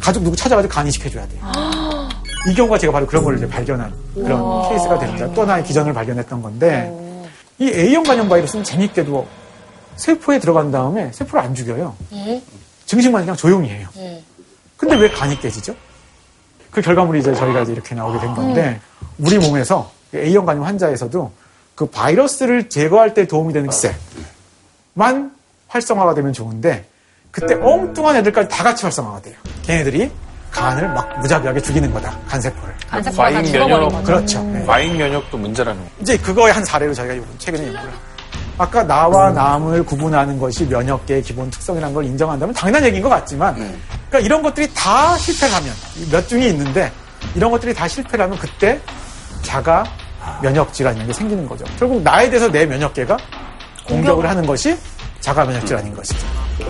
[0.00, 1.40] 가족 누구 찾아가지고 간 이식해줘야 돼요.
[2.50, 5.28] 이 경우가 제가 바로 그런 걸 이제 발견한 그런 케이스가 됩니다.
[5.34, 6.90] 또 하나의 기전을 발견했던 건데
[7.58, 9.26] 이 A형 간염 바이러스는 재밌게도
[9.98, 11.94] 세포에 들어간 다음에 세포를 안 죽여요.
[12.86, 13.88] 증식만 그냥 조용히 해요.
[14.76, 15.74] 근데 왜 간이 깨지죠?
[16.70, 18.80] 그 결과물이 이제 저희가 이제 이렇게 나오게 된 건데
[19.18, 21.32] 우리 몸에서 A형 간염 환자에서도
[21.74, 23.68] 그 바이러스를 제거할 때 도움이 되는
[24.94, 25.32] 셀만
[25.68, 26.86] 활성화가 되면 좋은데
[27.30, 29.34] 그때 엉뚱한 애들까지 다 같이 활성화가 돼요.
[29.62, 30.10] 걔네들이
[30.50, 32.18] 간을 막 무자비하게 죽이는 거다.
[32.26, 32.74] 간세포를.
[32.88, 34.04] 간세포가 과잉 면역.
[34.04, 34.42] 그렇죠.
[34.44, 34.64] 네.
[34.64, 35.90] 과잉 면역도 문제라는 거.
[36.00, 38.07] 이제 그거의 한 사례로 저희가 최근에 연구를 합니다.
[38.58, 43.54] 아까 나와 남을 구분하는 것이 면역계의 기본 특성이라는 걸 인정한다면 당연한 얘기인 것 같지만
[44.08, 45.72] 그러니까 이런 것들이 다 실패를 하면
[46.10, 46.90] 몇 중이 있는데
[47.34, 48.80] 이런 것들이 다 실패를 하면 그때
[49.42, 49.84] 자가
[50.42, 51.64] 면역 질환이 게 생기는 거죠.
[51.78, 53.16] 결국 나에 대해서 내 면역계가
[53.86, 54.76] 공격을 하는 것이
[55.20, 56.18] 자가 면역 질환인 것이죠.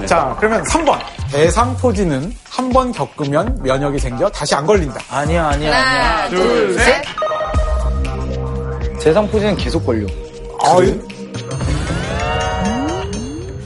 [0.06, 0.98] 자, 그러면 3번.
[1.32, 5.00] 대상포진은 한 번 겪으면 면역이 생겨 다시 안 걸린다.
[5.10, 6.18] 아니야, 아니야, 아니야.
[6.24, 7.02] 하나, 둘, 셋.
[9.00, 10.06] 대상포진은 계속 걸려.
[10.64, 11.00] 아유.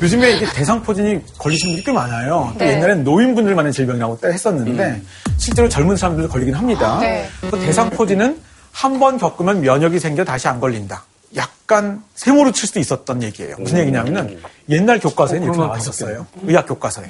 [0.03, 2.51] 요즘에 이게 대상포진이 걸리시는 분들이 꽤 많아요.
[2.59, 2.73] 또 네.
[2.75, 5.01] 옛날엔 노인분들만의 질병이라고 때 했었는데
[5.39, 6.99] 실제로 젊은 사람들도 걸리긴 합니다.
[7.01, 7.29] 네.
[7.41, 8.41] 그 대상포진은
[8.73, 11.05] 한 번 겪으면 면역이 생겨 다시 안 걸린다.
[11.37, 13.57] 약간 세모로 칠 수도 있었던 얘기예요.
[13.59, 14.39] 무슨 얘기냐면은
[14.71, 16.27] 옛날 교과서에는 이렇게 나와 있었어요.
[16.43, 17.05] 의학 교과서에.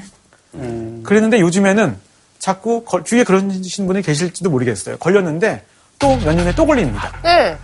[1.02, 1.96] 그랬는데 요즘에는
[2.38, 4.96] 자꾸 걸- 주위에 그러신 분이 계실지도 모르겠어요.
[4.98, 5.64] 걸렸는데
[5.98, 7.12] 또 몇 년에 또 걸립니다.
[7.22, 7.56] 네.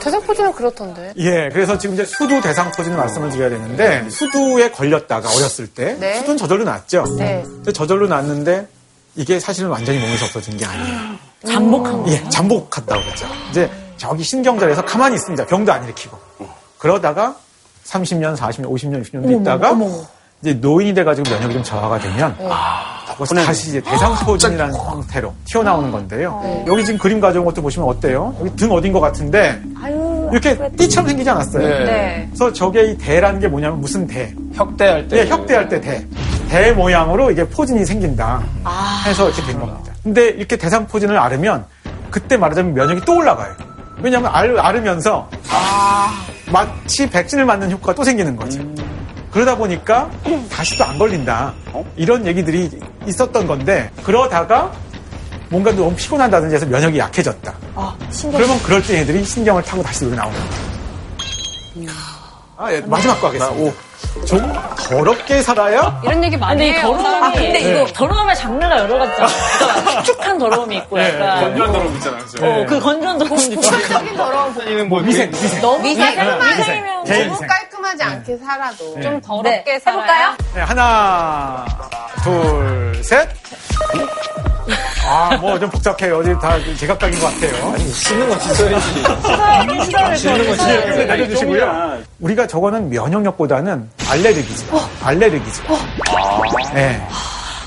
[0.00, 1.12] 대상 포진은 그렇던데.
[1.16, 6.18] 예, 그래서 지금 이제 수두 대상 포진을 말씀을 드려야 되는데 수두에 걸렸다가 어렸을 때 네.
[6.18, 7.04] 수두는 저절로 났죠.
[7.18, 7.42] 네.
[7.44, 8.66] 근데 저절로 났는데
[9.16, 10.98] 이게 사실은 완전히 몸에서 없어진 게 아니에요.
[11.46, 12.10] 잠복한 거.
[12.10, 13.26] 예, 잠복한다고 그러죠.
[13.50, 15.46] 이제 저기 신경절에서 가만히 있습니다.
[15.46, 16.18] 병도 안 일으키고.
[16.78, 17.36] 그러다가
[17.84, 19.72] 30년, 40년, 50년, 60년 있다가
[20.44, 22.36] 이제 노인이 돼가지고 면역이 좀 저하가 되면
[23.12, 26.64] 그것이 다시 이제 대상포진이라는 형태로 튀어나오는 건데요.
[26.66, 28.36] 여기 지금 그림 가져온 것도 보시면 어때요?
[28.40, 29.58] 여기 등 어딘 것 같은데
[30.30, 31.66] 이렇게 띠처럼 생기지 않았어요.
[31.66, 31.84] 네.
[31.84, 32.26] 네.
[32.28, 34.34] 그래서 저게 이 대라는 게 뭐냐면 무슨 대?
[34.52, 35.20] 혁대할 때.
[35.20, 36.06] 예, 혁대할 때 대.
[36.50, 38.42] 대 모양으로 이게 포진이 생긴다.
[39.06, 39.92] 해서 이렇게 된 겁니다.
[40.02, 41.64] 근데 이렇게 대상 포진을 앓으면
[42.10, 43.54] 그때 말하자면 면역이 또 올라가요.
[44.02, 45.26] 왜냐하면 알, 앓으면서
[46.52, 48.60] 마치 백신을 맞는 효과가 또 생기는 거죠.
[49.34, 50.08] 그러다 보니까
[50.50, 51.52] 다시 또 안 걸린다.
[51.96, 52.70] 이런 얘기들이
[53.06, 54.70] 있었던 건데 그러다가
[55.48, 57.52] 뭔가 너무 피곤한다든지 해서 면역이 약해졌다.
[58.38, 60.50] 그러면 그럴 때 애들이 신경을 타고 다시 여기 나오는 거예요.
[62.56, 63.74] 아, 예, 마지막 거 하겠습니다.
[64.26, 64.52] 좀
[64.88, 66.82] 더럽게 살아야 이런 얘기 많이 근데 이 해요.
[66.82, 69.28] 더러움이 아, 근데 이거 이거 더러움의 장르가 여러 가지잖아.
[69.58, 72.22] 그러니까 축축한 더러움이 있고 약간 건조한 더러움 있잖아요.
[72.42, 73.60] 어, 그 건조한 더러움도 있고.
[73.60, 74.88] 추천적인 더러운 부분.
[74.88, 75.60] 뭐 위생, 위생.
[75.60, 75.82] 너무?
[75.96, 76.84] 깔끔하지, 위생.
[77.04, 77.40] 개인 너무.
[77.46, 80.34] 깔끔하지 않게 살아도 좀 네, 해볼까요?
[80.54, 81.66] 네, 하나,
[82.22, 83.28] 둘, 셋.
[85.06, 86.18] 아, 뭐 좀 복잡해요.
[86.18, 87.76] 어디 다 제각각인 것 같아요.
[87.78, 88.86] 씻는 건 씻어야지.
[90.18, 91.98] 씻는 건 진짜 내려주시고요.
[92.20, 94.66] 우리가 저거는 면역력보다는 알레르기죠.
[95.02, 95.62] 알레르기죠.
[96.72, 97.06] 네.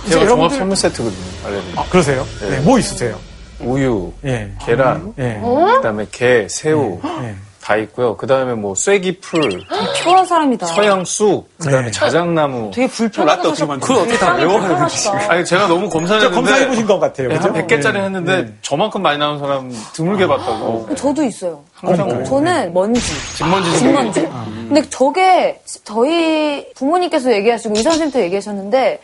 [0.10, 1.26] 제가 여러분들- 종합 선물 세트거든요.
[1.46, 1.74] 알레르기.
[1.76, 2.26] 아, 그러세요?
[2.42, 2.60] 네.
[2.60, 3.18] 뭐 있으세요?
[3.60, 4.52] 우유, 예.
[4.64, 5.40] 계란, 예.
[5.42, 7.36] 그다음에 게, 새우 예.
[7.68, 8.16] 다 있고요.
[8.16, 9.66] 그 다음에 뭐 쐐기풀,
[9.98, 10.68] 초라한 사람이다.
[10.68, 11.92] 서양 쑥, 그다음에 네.
[11.92, 12.72] 자작나무.
[12.74, 13.42] 되게 불편하다.
[13.52, 15.10] 그걸 어떻게 다 외워요, 그치?
[15.10, 17.28] 아니 제가 너무 저 검사했는데 검사해보신 것 같아요.
[17.28, 17.50] 네, 그죠?
[17.50, 18.04] 한 100개짜리 네.
[18.04, 18.54] 했는데 네.
[18.62, 20.96] 저만큼 많이 나온 사람 드물게 봤다고.
[20.96, 21.62] 저도 있어요.
[21.74, 22.24] 항상 그래요.
[22.24, 23.02] 저는 먼지.
[23.36, 24.22] 집먼지 집먼지.
[24.22, 29.02] 근데 저게 저희 부모님께서 얘기하시고 의사 선생님도 얘기하셨는데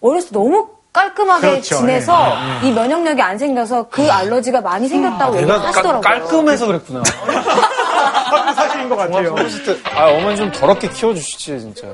[0.00, 0.66] 어렸을 때 너무
[1.00, 1.76] 깔끔하게 그렇죠.
[1.76, 2.32] 지내서
[2.62, 6.00] 예, 이 면역력이 안 생겨서 그 알러지가 많이 생겼다고 내가 얘기하시더라고요.
[6.00, 7.02] 깔- 깔끔해서 그랬구나.
[8.56, 9.34] 사실인 것 같아요.
[9.94, 11.86] 아 어머니 좀 더럽게 키워주시지 진짜.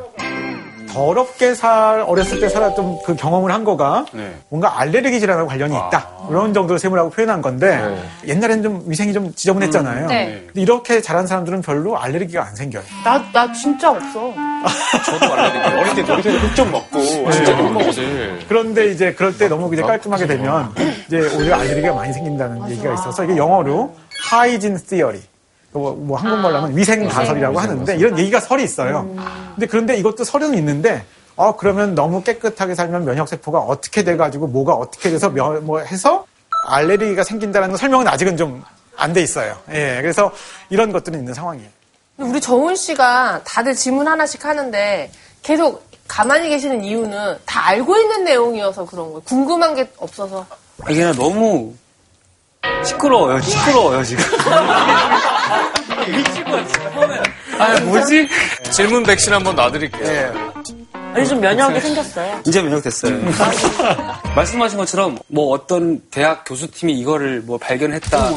[0.92, 4.34] 더럽게 살 어렸을 때 살았던 그 경험을 한 거가 네.
[4.48, 8.32] 뭔가 알레르기 질환하고 관련이 있다 그런 정도로 세무라고 표현한 건데 네.
[8.32, 10.06] 옛날에는 좀 위생이 좀 지저분했잖아요.
[10.08, 10.42] 네.
[10.46, 12.82] 근데 이렇게 자란 사람들은 별로 알레르기가 안 생겨요.
[13.04, 14.32] 나, 나 진짜 없어.
[15.04, 15.78] 저도 알레르기.
[15.80, 18.46] 어릴 때 놀이터에서 흙좀 먹고 진짜 못 먹었지.
[18.48, 20.72] 그런데 이제 그럴 때 너무 이제 깔끔하게 되면
[21.06, 23.94] 이제 오히려 알레르기가 많이 생긴다는 얘기가 있어서 이게 영어로
[24.30, 25.20] 하이진 시어리.
[25.72, 29.08] 뭐, 뭐 한국말로 하면 위생 가설이라고 하는데 이런 얘기가 설이 있어요.
[29.54, 31.04] 근데 그런데 이것도 설은 있는데
[31.36, 35.80] 어 그러면 너무 깨끗하게 살면 면역 세포가 어떻게 돼 가지고 뭐가 어떻게 돼서 면- 뭐
[35.80, 36.26] 해서
[36.68, 38.62] 알레르기가 생긴다는 거 설명은 아직은 좀
[38.94, 39.56] 안 돼 있어요.
[39.72, 39.98] 예.
[40.02, 40.30] 그래서
[40.68, 41.68] 이런 것들은 있는 상황이에요.
[42.18, 45.10] 우리 정훈 씨가 다들 질문 하나씩 하는데
[45.42, 49.22] 계속 가만히 계시는 이유는 다 알고 있는 내용이어서 그런 거예요.
[49.22, 50.44] 궁금한 게 없어서.
[50.90, 51.72] 이게 너무
[52.84, 53.40] 시끄러워요.
[53.40, 54.22] 시끄러워요, 지금.
[57.58, 58.28] 아, 뭐지?
[58.70, 60.51] 질문 백신 한번 놔드릴게요.
[61.14, 62.40] 아니 좀 면역이 생겼어요.
[62.46, 63.20] 이제 면역됐어요.
[64.34, 68.30] 말씀하신 것처럼 뭐 어떤 대학 교수팀이 이거를 뭐 발견했다.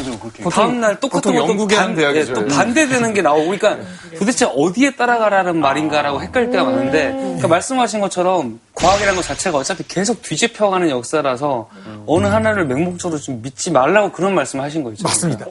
[0.52, 2.32] 다음 날 똑같은 보통 하는 반- 대학이죠.
[2.32, 3.78] 예, 또 반대되는 게 나오고 그러니까
[4.20, 10.22] 도대체 어디에 따라가라는 말인가라고 헷갈릴 때가 많은데 그러니까 말씀하신 것처럼 과학이라는 것 자체가 어차피 계속
[10.22, 11.70] 뒤집혀가는 역사라서
[12.08, 15.04] 어느 하나를 맹목적으로 좀 믿지 말라고 그런 말씀을 하신 거죠.
[15.04, 15.46] 맞습니다.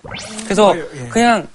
[0.45, 1.09] 그래서 예.
[1.09, 1.49] 그냥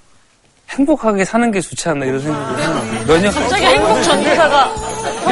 [0.70, 2.82] 행복하게 사는 게 좋지 않나 이런 생각이 해요.
[3.08, 4.74] 면역 갑자기 행복 전도사가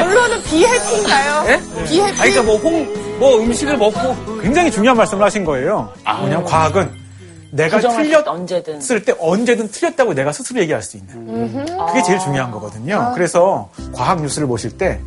[0.08, 1.44] 결론은 비해피인가요?
[1.48, 1.84] 예?
[1.84, 2.20] 비해피.
[2.20, 5.92] 아니, 그러니까 뭐, 홍, 뭐 음식을 먹고 굉장히 중요한 말씀을 하신 거예요.
[6.04, 6.90] 뭐냐면 과학은
[7.50, 8.80] 내가 부정할 수 틀렸 있다, 언제든.
[8.80, 11.66] 쓸때 언제든 틀렸다고 내가 스스로 얘기할 수 있는.
[11.88, 13.12] 그게 제일 중요한 거거든요.
[13.14, 15.00] 그래서 과학 뉴스를 보실 때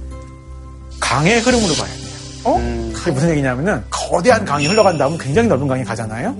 [1.00, 2.92] 강의 흐름으로 봐야 돼요.
[2.94, 6.36] 그게 무슨 얘기냐면은 거대한 강이 흘러간 다음에 굉장히 넓은 강이 가잖아요.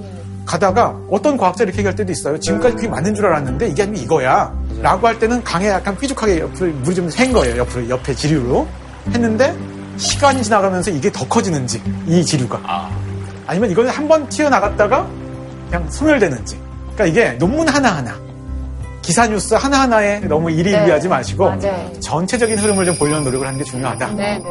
[0.46, 2.40] 가다가 어떤 과학자 이렇게 얘기할 때도 있어요.
[2.40, 4.54] 지금까지 그게 맞는 줄 알았는데 이게 아니면 이거야.
[4.82, 7.58] 라고 할 때는 강에 약간 삐죽하게 옆을 물이 좀 샌 거예요.
[7.58, 8.68] 옆으로, 옆에 지류로.
[9.14, 9.56] 했는데
[9.98, 12.90] 시간이 지나가면서 이게 더 커지는지, 이 지류가.
[13.48, 15.08] 아니면 이거는 한번 튀어나갔다가
[15.70, 16.58] 그냥 소멸되는지.
[16.94, 18.16] 그러니까 이게 논문 하나하나,
[19.02, 21.92] 기사 뉴스 하나하나에 너무 일희일비하지 마시고 맞아요.
[22.00, 24.08] 전체적인 흐름을 좀 보려는 노력을 하는 게 중요하다.
[24.14, 24.44] 네, 네.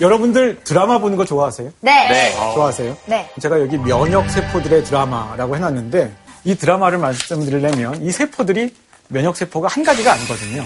[0.00, 1.70] 여러분들 드라마 보는 거 좋아하세요?
[1.80, 2.32] 네.
[2.54, 2.96] 좋아하세요?
[3.06, 3.30] 네.
[3.40, 6.12] 제가 여기 면역 세포들의 드라마라고 해놨는데
[6.44, 8.74] 이 드라마를 말씀드리려면 이 세포들이
[9.08, 10.64] 면역 세포가 한 가지가 아니거든요.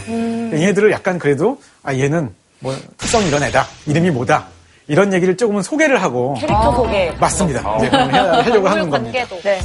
[0.57, 3.67] 얘네들을 약간 그래도 아 얘는 뭐 특성 이런 애다.
[3.87, 4.47] 이름이 뭐다.
[4.89, 7.15] 이런 얘기를 조금은 소개를 하고 캐릭터 소개.
[7.21, 7.77] 맞습니다.
[7.79, 9.25] 이제 그걸 해야- 하려고 하는 겁니다.
[9.43, 9.61] 네.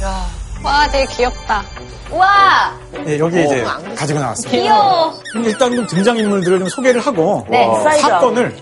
[0.66, 1.62] 와, 되게 귀엽다.
[2.10, 2.76] 와!
[3.06, 3.64] 예, 여기 이제
[3.96, 4.50] 가지고 나왔습니다.
[4.62, 5.14] 귀여워.
[5.32, 7.84] 근데 일단 좀 등장인물들을 좀 소개를 하고 네, 어.
[8.00, 8.54] 사건을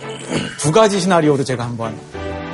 [0.59, 1.95] 두 가지 시나리오로 제가 한번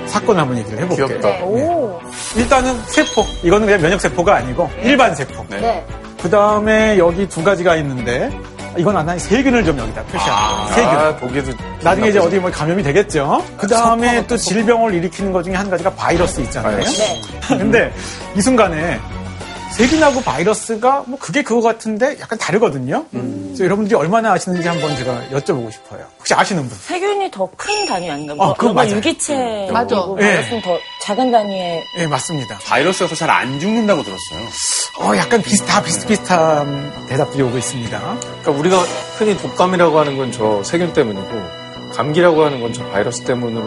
[0.06, 1.06] 사건을 한번 얘기를 해볼게요.
[1.06, 1.28] 귀엽다.
[1.28, 1.98] 네.
[2.36, 3.24] 일단은 세포.
[3.42, 5.44] 이거는 그냥 면역세포가 아니고 일반 세포.
[5.48, 5.84] 네.
[6.22, 8.30] 그 다음에 여기 두 가지가 있는데
[8.76, 10.74] 이건 하나 세균을 좀 여기다 표시합니다.
[10.74, 10.90] 세균.
[10.90, 11.52] 아, 보기에도.
[11.82, 13.44] 나중에 이제 어디 뭐 감염이 되겠죠.
[13.56, 16.76] 그 다음에 또 질병을 일으키는 것 중에 한 가지가 바이러스 있잖아요.
[16.76, 17.02] 바이러스.
[17.48, 17.92] 근데
[18.36, 19.00] 이 순간에
[19.72, 23.04] 세균하고 바이러스가 뭐 그게 그거 같은데 약간 다르거든요.
[23.12, 26.04] 그래서 여러분들이 얼마나 아시는지 한번 제가 여쭤보고 싶어요.
[26.18, 26.76] 혹시 아시는 분?
[26.76, 28.34] 세균이 더 큰 단위 아닌가?
[28.38, 28.96] 어, 그건 맞아요.
[28.96, 29.68] 유기체.
[29.72, 29.96] 맞아.
[30.18, 31.84] 바이러스는 더 작은 단위의.
[31.96, 32.58] 네, 맞습니다.
[32.64, 34.40] 바이러스가 잘안 죽는다고 들었어요.
[34.98, 37.98] 어, 약간 비슷하, 비슷비슷한 대답들이 오고 있습니다.
[38.42, 38.76] 그러니까 우리가
[39.18, 41.42] 흔히 독감이라고 하는 건 저 세균 때문이고,
[41.94, 43.66] 감기라고 하는 건 저 바이러스 때문으로.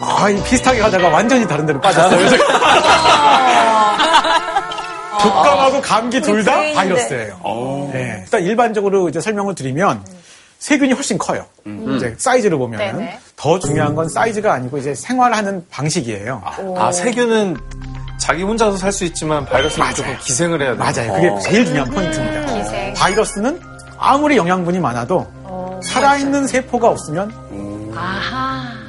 [0.00, 2.28] 아, 이 비슷하게 가다가 완전히 다른 데로 빠졌어요.
[5.22, 7.90] 독감하고 감기 둘 다 바이러스예요.
[7.92, 8.20] 네.
[8.24, 10.04] 일단 일반적으로 이제 설명을 드리면
[10.58, 11.44] 세균이 훨씬 커요.
[11.96, 13.18] 이제 사이즈를 보면 네네.
[13.36, 16.42] 더 중요한 건 사이즈가 아니고 이제 생활하는 방식이에요.
[16.76, 17.56] 아, 세균은
[18.18, 19.90] 자기 혼자서 살 수 있지만 바이러스는 맞아요.
[19.92, 20.78] 무조건 기생을 해야 돼.
[20.78, 21.12] 맞아요.
[21.12, 22.94] 그게 제일 중요한 포인트입니다.
[22.94, 23.60] 바이러스는
[23.96, 25.26] 아무리 영양분이 많아도
[25.84, 27.32] 살아있는 세포가 없으면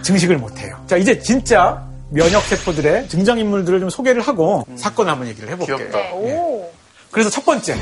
[0.02, 0.76] 증식을 못해요.
[0.88, 5.78] 자, 이제 진짜 면역 세포들의 등장인물들을 좀 소개를 하고 사건을 한번 얘기를 해볼게요.
[5.78, 6.00] 귀엽다.
[6.24, 6.40] 예.
[7.12, 7.76] 그래서 첫 번째.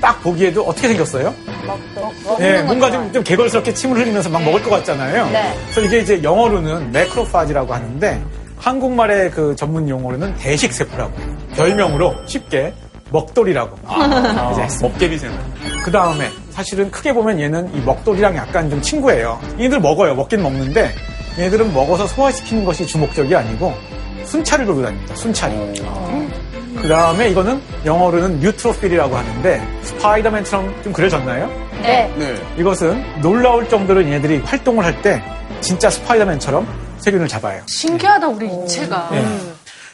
[0.00, 1.32] 딱 보기에도 어떻게 생겼어요?
[2.40, 5.30] 예, 뭔가 좀, 좀 개걸스럽게 침을 흘리면서 막 먹을 것 같잖아요.
[5.30, 5.54] 네.
[5.70, 8.20] 그래서 이게 이제 영어로는 매크로파지라고 하는데
[8.58, 11.36] 한국말의 그 전문 용어로는 대식세포라고 해요.
[11.54, 12.74] 별명으로 쉽게
[13.10, 13.76] 먹돌이라고
[14.52, 14.88] 이제 했습니다.
[14.88, 15.38] 먹개비 생활.
[15.84, 19.38] 그 다음에 사실은 크게 보면 얘는 이 먹돌이랑 약간 좀 친구예요.
[19.60, 20.16] 얘들 먹어요.
[20.16, 20.90] 먹긴 먹는데
[21.38, 23.74] 얘들은 먹어서 소화시키는 것이 주목적이 아니고
[24.24, 25.14] 순찰을 돌고 다닙니다.
[25.14, 25.82] 순찰이.
[26.80, 31.46] 그 다음에 이거는 영어로는 뉴트로필이라고 하는데 스파이더맨처럼 좀 그려졌나요?
[31.82, 32.12] 네.
[32.16, 32.34] 네.
[32.58, 35.22] 이것은 놀라울 정도로 얘들이 활동을 할 때
[35.60, 36.66] 진짜 스파이더맨처럼
[36.98, 37.62] 세균을 잡아요.
[37.66, 39.10] 신기하다, 우리 인체가.
[39.12, 39.24] 예.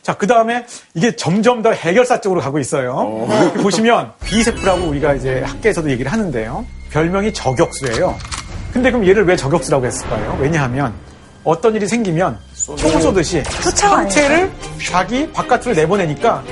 [0.03, 3.27] 자, 그 다음에 이게 점점 더 해결사 쪽으로 가고 있어요.
[3.31, 6.65] 여기 보시면 비세포라고 우리가 이제 학계에서도 얘기를 하는데요.
[6.91, 8.17] 별명이 저격수예요.
[8.73, 10.39] 근데 그럼 얘를 왜 저격수라고 했을까요?
[10.41, 10.95] 왜냐하면
[11.49, 12.39] 어떤 일이 생기면
[12.77, 13.43] 총 쏘듯이
[13.81, 14.53] 항체를
[14.87, 16.45] 자기 바깥으로 내보내니까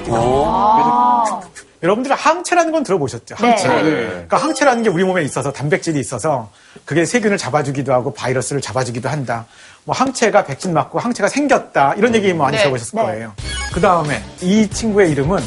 [1.83, 3.35] 여러분들 항체라는 건 들어보셨죠?
[3.35, 3.69] 항체.
[3.69, 3.83] 네.
[3.83, 6.51] 그러니까 항체라는 게 우리 몸에 있어서 단백질이 있어서
[6.87, 9.45] 그게 세균을 잡아주기도 하고 바이러스를 잡아주기도 한다.
[9.85, 11.93] 뭐 항체가 백신 맞고 항체가 생겼다.
[11.99, 12.63] 이런 얘기 많이 네.
[12.63, 13.35] 들어보셨을 거예요.
[13.75, 15.43] 그 다음에 이 친구의 이름은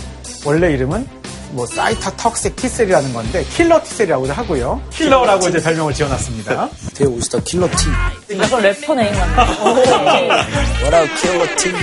[0.46, 1.19] 원래 이름은
[1.52, 4.82] 뭐 사이터턱식 T셀이라는 건데 킬러 T셀이라고도 하고요.
[4.92, 6.70] killer라고 이제 별명을 지어놨습니다.
[6.94, 7.40] 되게 멋있다.
[7.44, 8.38] killer T.
[8.40, 10.28] 약간 래퍼 name 같네.
[10.82, 11.74] 뭐라 killer T.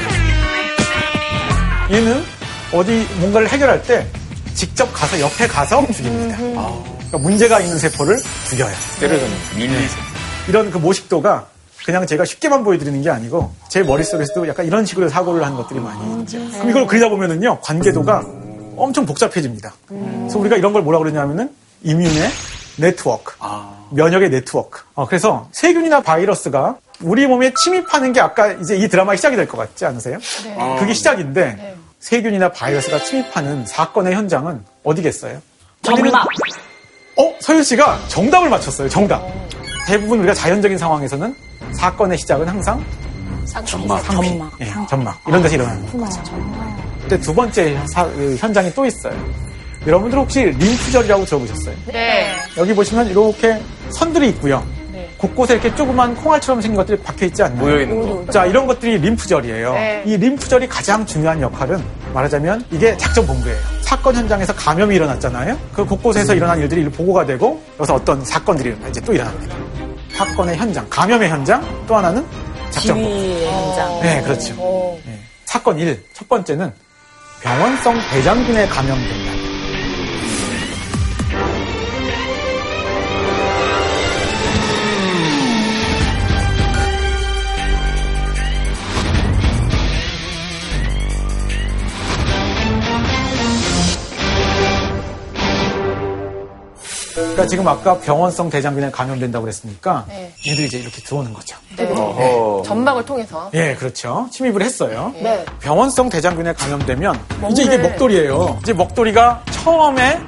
[1.92, 2.24] 얘는
[2.72, 4.06] 어디 뭔가를 해결할 때
[4.54, 6.36] 직접 가서 옆에 가서 죽입니다.
[6.36, 8.72] 그러니까 문제가 있는 세포를 죽여요.
[9.00, 9.32] 때려주는.
[10.48, 11.46] 이런 그 모식도가
[11.84, 16.20] 그냥 제가 쉽게만 보여드리는 게 아니고 제 머릿속에서도 약간 이런 식으로 사고를 하는 것들이 많이
[16.22, 16.38] 있죠.
[16.50, 18.22] 그럼 이걸 그리다 보면은요 관계도가
[18.76, 19.74] 엄청 복잡해집니다.
[19.88, 21.50] 그래서 우리가 이런 걸 뭐라 그러냐면은
[21.82, 22.28] 이뮨의
[22.78, 23.34] 네트워크,
[23.90, 24.82] 면역의 네트워크.
[24.94, 29.56] 어, 그래서 세균이나 바이러스가 우리 몸에 침입하는 게 아까 이제 이 드라마의 시작이 될 것
[29.56, 30.18] 같지 않으세요?
[30.78, 35.40] 그게 시작인데 세균이나 바이러스가 침입하는 사건의 현장은 어디겠어요?
[35.82, 36.26] 정막.
[37.18, 38.88] 어, 서윤 씨가 정답을 맞췄어요.
[38.88, 39.22] 정답.
[39.86, 41.34] 대부분 우리가 자연적인 상황에서는
[41.78, 42.84] 사건의 시작은 항상
[43.64, 44.04] 전막.
[44.04, 44.52] 전막.
[44.60, 46.22] 예, 전막 이런 데서 일어나는 거죠.
[47.08, 49.14] 근데 두 번째 사- 그 현장이 또 있어요.
[49.86, 51.74] 여러분들 혹시 림프절이라고 들어보셨어요?
[51.92, 52.32] 네.
[52.56, 54.64] 여기 보시면 이렇게 선들이 있고요.
[55.18, 57.58] 곳곳에 이렇게 조그만 콩알처럼 생긴 것들이 박혀 있지 않나요?
[57.58, 58.30] 모여 있는 거.
[58.32, 59.72] 자, 이런 것들이 림프절이에요.
[59.72, 60.02] 네.
[60.04, 63.56] 이 림프절이 가장 중요한 역할은 말하자면 이게 작전 본부예요.
[63.80, 65.56] 사건 현장에서 감염이 일어났잖아요.
[65.72, 69.56] 그 곳곳에서 일어난 일들이 보고가 되고 여기서 어떤 사건들이 이제 또 일어납니다.
[70.12, 72.24] 사건의 현장, 감염의 현장, 또 하나는
[72.70, 73.18] 작전 본부.
[73.44, 74.00] 현장.
[74.02, 74.98] 네, 그렇죠.
[75.06, 75.18] 네.
[75.44, 76.02] 사건 1.
[76.12, 76.70] 첫 번째는
[77.46, 79.35] 병원성 대장균에 감염된다.
[97.36, 100.32] 그러니까 지금 아까 병원성 대장균에 감염된다고 그랬으니까 네.
[100.46, 101.54] 얘들이 이제 이렇게 들어오는 거죠.
[101.78, 102.62] 어.
[102.64, 103.50] 전막을 통해서.
[103.52, 104.26] 예, 그렇죠.
[104.32, 105.12] 침입을 했어요.
[105.20, 105.44] 네.
[105.60, 107.20] 병원성 대장균에 감염되면
[107.50, 108.58] 이제 이게 먹돌이에요.
[108.62, 110.18] 이제 먹돌이가 처음에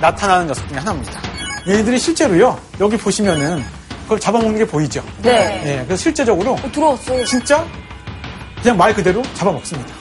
[0.00, 1.20] 나타나는 녀석 중에 하나입니다.
[1.66, 2.56] 얘들이 실제로요.
[2.78, 3.64] 여기 보시면은
[4.04, 5.02] 그걸 잡아먹는 게 보이죠.
[5.22, 5.62] 네.
[5.64, 7.24] 예, 그래서 실제적으로 들어왔어요.
[7.24, 7.66] 진짜
[8.62, 9.94] 그냥 말 그대로 잡아먹습니다.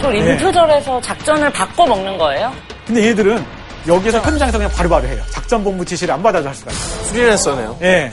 [0.00, 2.50] 또 림프절에서 작전을 바꿔 먹는 거예요?
[2.86, 3.44] 근데 얘들은
[3.86, 5.22] 여기에서 현장에서 그냥 바로바로 해요.
[5.30, 7.02] 작전 본부 지시를 안 받아도 할 수가 있어요.
[7.12, 7.78] 프리랜서네요.
[7.82, 8.10] 예.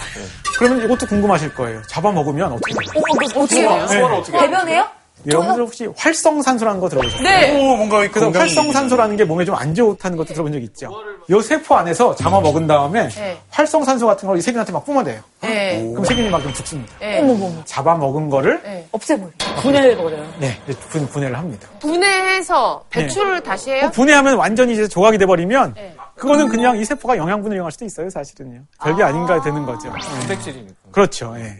[0.57, 1.81] 그러면 이것도 궁금하실 거예요.
[1.87, 3.03] 잡아먹으면 어떻게 돼요?
[3.35, 3.87] 어떻게 해요?
[3.87, 4.39] 네.
[4.39, 4.87] 대변해요?
[5.27, 7.21] 여러분들 혹시 활성산소라는 거 들어보셨어요?
[7.23, 7.57] 네.
[7.57, 10.89] 오, 뭔가 그래서 건강이 활성산소라는 게 몸에 좀 안 좋다는 것도 들어본 적 있죠?
[11.29, 13.37] 요 세포 안에서 잡아 먹은 다음에 네.
[13.49, 15.21] 활성산소 같은 걸 이 세균한테 막 뿜어대요.
[15.41, 15.85] 네.
[15.91, 16.93] 그럼 세균이 막 좀 죽습니다.
[16.99, 17.21] 네.
[17.65, 18.87] 잡아 먹은 거를 네.
[18.91, 19.29] 없애버려.
[19.61, 20.33] 분해해버려요.
[20.39, 20.57] 네,
[20.89, 21.67] 분, 분해를 합니다.
[21.79, 23.87] 분해해서 배출을 다시 해요?
[23.87, 25.95] 그 분해하면 완전히 이제 조각이 돼버리면 네.
[26.15, 28.61] 그거는 그냥 이 세포가 영양분을 이용할 수도 있어요, 사실은요.
[28.81, 29.91] 별게 아~ 닌가 되는 거죠.
[29.93, 29.99] 네.
[30.19, 30.73] 단백질이니까.
[30.91, 31.33] 그렇죠.
[31.37, 31.57] 예.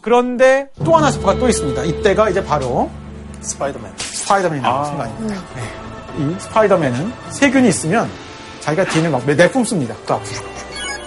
[0.00, 1.82] 그런데 또 하나 세포가 또 있습니다.
[1.84, 2.90] 이때가 이제 바로
[3.40, 3.92] 스파이더맨.
[3.98, 5.34] 스파이더맨이 나오는 순간입니다.
[5.56, 5.62] 네.
[6.18, 8.08] 이 스파이더맨은 세균이 있으면
[8.60, 9.94] 자기가 DNA를 막 내뿜습니다.
[10.06, 10.40] 또 앞으로.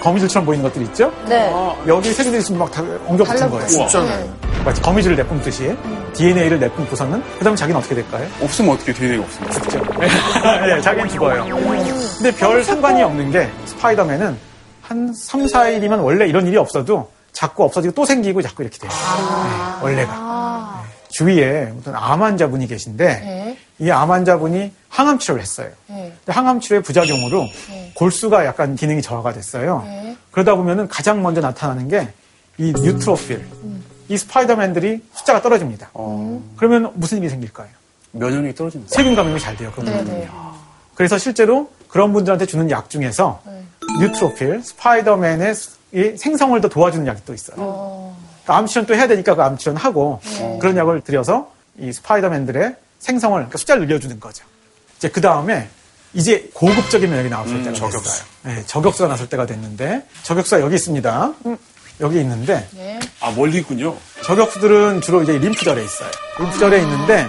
[0.02, 1.12] 거미줄처럼 보이는 것들 있죠?
[1.28, 1.52] 네.
[1.88, 3.68] 여기 세균들이 있으면 막 다 엉겨 붙은 거예요.
[3.68, 4.30] 진짜 네.
[4.66, 5.76] 마치 거미줄을 내뿜듯이
[6.14, 8.28] DNA를 내뿜고서는 그 다음 자기는 어떻게 될까요?
[8.42, 9.52] 없으면 어떻게 DNA가 없으면.
[9.52, 9.80] 죽죠.
[10.00, 11.46] 네, 자기는 죽어요.
[11.46, 14.38] 근데 별 상관이 없는 게 스파이더맨은
[14.82, 17.10] 한 3, 4일이면 원래 이런 일이 없어도
[17.42, 18.92] 자꾸 없어지고 또 생기고 자꾸 이렇게 돼요.
[18.92, 20.84] 네, 원래가.
[20.86, 20.92] 네.
[21.10, 23.58] 주위에 어떤 암 환자분이 계신데 네.
[23.80, 25.70] 이암 환자분이 항암 치료를 했어요.
[25.88, 26.14] 네.
[26.24, 27.48] 근데 항암 치료의 부작용으로
[27.96, 29.82] 골수가 약간 기능이 저하가 됐어요.
[29.86, 30.16] 네.
[30.30, 32.08] 그러다 보면은 가장 먼저 나타나는 게
[32.60, 33.44] 이 neutrophil,
[34.10, 35.90] 이 스파이더맨들이 숫자가 떨어집니다.
[36.58, 37.70] 그러면 무슨 일이 생길까요?
[38.12, 38.94] 면역력이 떨어집니다.
[38.96, 39.72] 세균 감염이 잘 돼요.
[39.72, 40.20] 그런 네, 분들은요.
[40.26, 40.30] 네.
[40.94, 43.42] 그래서 실제로 그런 분들한테 주는 약 중에서
[44.00, 45.56] neutrophil, 스파이더맨의 이
[45.94, 47.56] 생성을 더 도와주는 약이 또 있어요.
[48.44, 50.20] 그러니까 암 치료는 또 해야 되니까 그 암 치료는 하고
[50.60, 54.46] 그런 약을 드려서 이 스파이더맨들의 생성을 그러니까 숫자를 늘려주는 거죠.
[54.98, 55.68] 이제 그 다음에
[56.14, 58.04] 이제 고급적인 면역이 나왔을 음, 때가 저격수.
[58.04, 58.28] 됐어요.
[58.44, 61.34] 네, 저격수가 나설 때가 됐는데 저격수가 여기 있습니다.
[62.02, 63.00] 여기 있는데 네.
[63.20, 63.96] 아, 멀리 있군요.
[64.24, 66.10] 저격수들은 주로 이제 림프절에 있어요.
[66.40, 67.26] 림프절에 있는데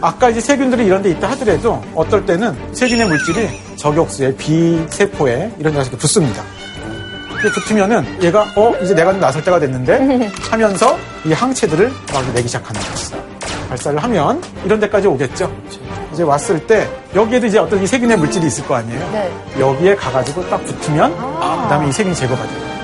[0.00, 5.90] 아까 이제 세균들이 이런 데 있다 하더라도 어떨 때는 세균의 물질이 저격수의 비세포에 이런 데서
[5.96, 6.44] 붙습니다.
[7.40, 12.48] 이렇게 붙으면은 얘가 어 이제 내가 좀 나설 때가 됐는데 하면서 이 항체들을 막 내기
[12.48, 13.16] 시작하는 거죠.
[13.68, 15.52] 발사를 하면 이런 데까지 오겠죠.
[16.12, 19.10] 이제 왔을 때 여기에도 이제 어떤 이 세균의 물질이 있을 거 아니에요.
[19.12, 19.30] 네.
[19.58, 22.76] 여기에 가가지고 딱 붙으면 그다음에 이 세균이 제거가 돼요.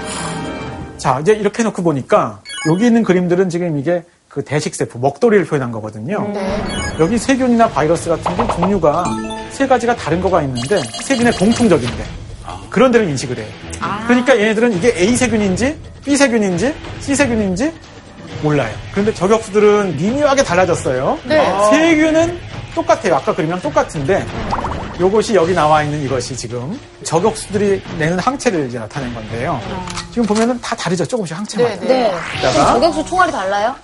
[0.98, 6.28] 자, 이제 이렇게 해놓고 보니까 여기 있는 그림들은 지금 이게 그 대식세포, 먹도리를 표현한 거거든요.
[6.32, 6.62] 네.
[6.98, 9.05] 여기 세균이나 바이러스 같은 게 종류가
[9.50, 12.21] 세 가지가 다른 거가 있는데 세균의 공통적인데
[12.72, 13.46] 그런 데를 인식을 해요.
[14.06, 17.72] 그러니까 얘네들은 이게 A 세균인지 B 세균인지 C 세균인지
[18.42, 18.74] 몰라요.
[18.90, 21.18] 그런데 저격수들은 미묘하게 달라졌어요.
[21.24, 21.46] 네.
[21.70, 22.40] 세균은
[22.74, 23.16] 똑같아요.
[23.16, 24.26] 아까 그림이랑 똑같은데
[24.98, 29.60] 요것이 여기 나와 있는 이것이 지금 저격수들이 내는 항체를 이제 나타낸 건데요.
[30.10, 31.04] 지금 보면은 다 다르죠.
[31.04, 31.76] 조금씩 항체마다.
[31.80, 32.14] 네, 네.
[32.38, 33.74] 이따가 저격수 총알이 달라요?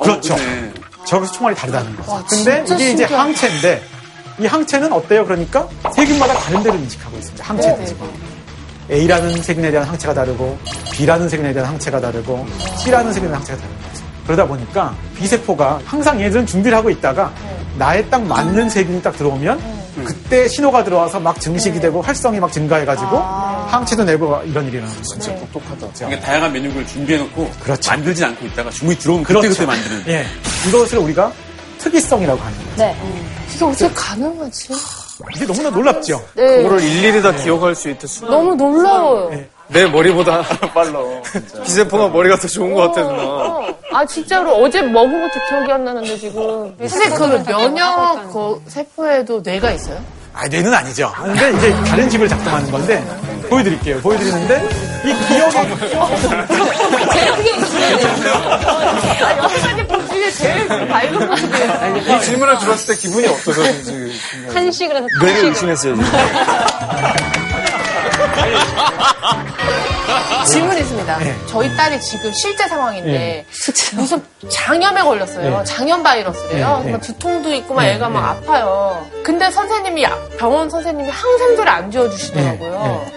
[0.00, 0.34] 그렇죠.
[0.36, 0.72] 네.
[1.04, 2.10] 저격수 총알이 다르다는 거죠.
[2.12, 3.20] 와, 근데 이게 이제 신기하다.
[3.20, 3.82] 항체인데
[4.40, 5.24] 이 항체는 어때요?
[5.24, 7.44] 그러니까 세균마다 다른 데를 인식하고 있습니다.
[7.44, 8.27] 항체도 네, 네, 지금.
[8.90, 10.58] A라는 세균에 대한 항체가 다르고
[10.92, 12.46] B라는 세균에 대한 항체가 다르고
[12.78, 14.04] C라는 세균에 대한 항체가 다른 거죠.
[14.24, 17.32] 그러다 보니까 B세포가 항상 얘들은 준비를 하고 있다가
[17.78, 23.18] 나에 딱 맞는 세균이 딱 들어오면 그때 신호가 들어와서 막 증식이 되고 활성이 막 증가해가지고
[23.18, 25.34] 항체도 내고 이런 일이 일어나는 거죠.
[25.52, 25.88] 똑똑하다.
[25.94, 27.90] 그러니까 다양한 메뉴를 준비해놓고 그렇죠.
[27.90, 29.48] 만들진 않고 있다가 주문이 들어오면 그렇죠.
[29.48, 30.04] 그때그때 만드는.
[30.08, 30.26] 예.
[30.68, 31.32] 이것을 우리가
[31.78, 32.76] 특이성이라고 하는 거예요.
[32.76, 32.96] 네.
[33.54, 34.68] 이게 어떻게 가능하지?
[35.34, 36.20] 이게 너무나 놀랍죠?
[36.34, 36.62] 네.
[36.62, 39.30] 그거를 일일이 다 기억할 수 있듯 너무 놀라워요.
[39.68, 40.42] 내 머리보다
[40.72, 40.98] 빨라.
[41.64, 43.22] 기세포가 머리가 더 좋은 것 같아, 누나.
[43.22, 43.78] 어.
[43.92, 49.72] 아 진짜로 어제 먹은 것도 기억이 안 나는데 지금 선생님 그 면역 그 세포에도 뇌가
[49.72, 49.98] 있어요?
[50.40, 51.12] 아, 뇌는 아니죠.
[51.16, 53.04] 근데 이제 다른 집을 작동하는 건데
[53.50, 54.00] 보여드릴게요.
[54.00, 54.68] 보여드리는데
[55.04, 55.96] 이 기억이 제일 크게.
[59.20, 62.04] 아, 여러 가지 본 중에 제일 밝은 건데.
[62.16, 64.20] 이 질문을 들었을 때 기분이 어떠셨는지.
[64.54, 65.48] 한식을 해서 뇌를 한식을.
[65.48, 66.06] 의심했어요, 지금.
[70.46, 71.18] 질문 있습니다.
[71.18, 71.36] 네.
[71.46, 73.44] 저희 딸이 지금 실제 상황인데 네.
[73.94, 75.58] 무슨 장염에 걸렸어요.
[75.58, 75.64] 네.
[75.64, 76.82] 장염 바이러스래요.
[76.84, 76.98] 네.
[77.00, 78.26] 두통도 있고 막 네, 애가 막 네.
[78.28, 79.06] 아파요.
[79.22, 80.06] 근데 선생님이
[80.38, 83.06] 병원 선생님이 항생제를 안 지어주시더라고요.
[83.06, 83.10] 네,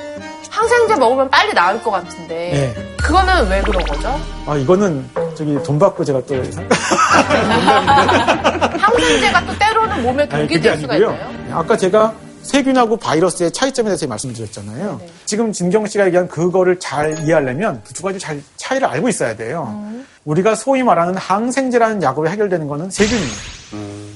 [0.50, 2.96] 항생제 먹으면 빨리 나을 것 같은데 네.
[2.98, 4.20] 그거는 왜 그런 거죠?
[4.46, 6.36] 아, 이거는 저기 돈 받고 제가 또
[8.78, 11.14] 항생제가 또 때로는 몸에 독이 될 수가 아니고요.
[11.14, 11.60] 있나요?
[11.60, 12.14] 아까 제가
[12.44, 15.00] 세균하고 바이러스의 차이점에 대해서 말씀드렸잖아요.
[15.26, 19.84] 지금 진경 씨가 얘기한 그거를 잘 이해하려면 그 두 가지 잘 차이를 알고 있어야 돼요.
[20.26, 23.32] 우리가 소위 말하는 항생제라는 약으로 해결되는 거는 세균이에요.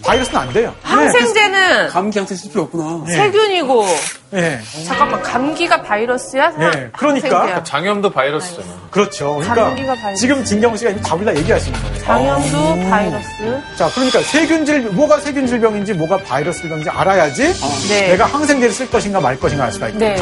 [0.06, 0.74] 바이러스는 안 돼요.
[0.84, 3.06] 항생제는 감기한테 쓸 필요 없구나.
[3.08, 3.86] 세균이고
[4.32, 4.60] 네.
[4.86, 6.50] 잠깐만 감기가 바이러스야?
[6.58, 7.40] 네, 그러니까.
[7.40, 7.64] 항생제야.
[7.64, 8.68] 장염도 바이러스잖아.
[8.92, 9.38] 그렇죠.
[9.42, 10.22] 그러니까 바이러스.
[10.22, 11.98] 지금 진경 씨가 이미 답을 다 얘기하시는 거예요.
[12.00, 13.62] 장염도 바이러스.
[13.78, 17.54] 자, 그러니까 세균 질 뭐가 세균 질병인지 뭐가 바이러스 질병인지 알아야지
[17.90, 18.08] 네.
[18.10, 20.00] 내가 항생제를 쓸 것인가 말 것인가 알 수가 있고.
[20.00, 20.16] 네.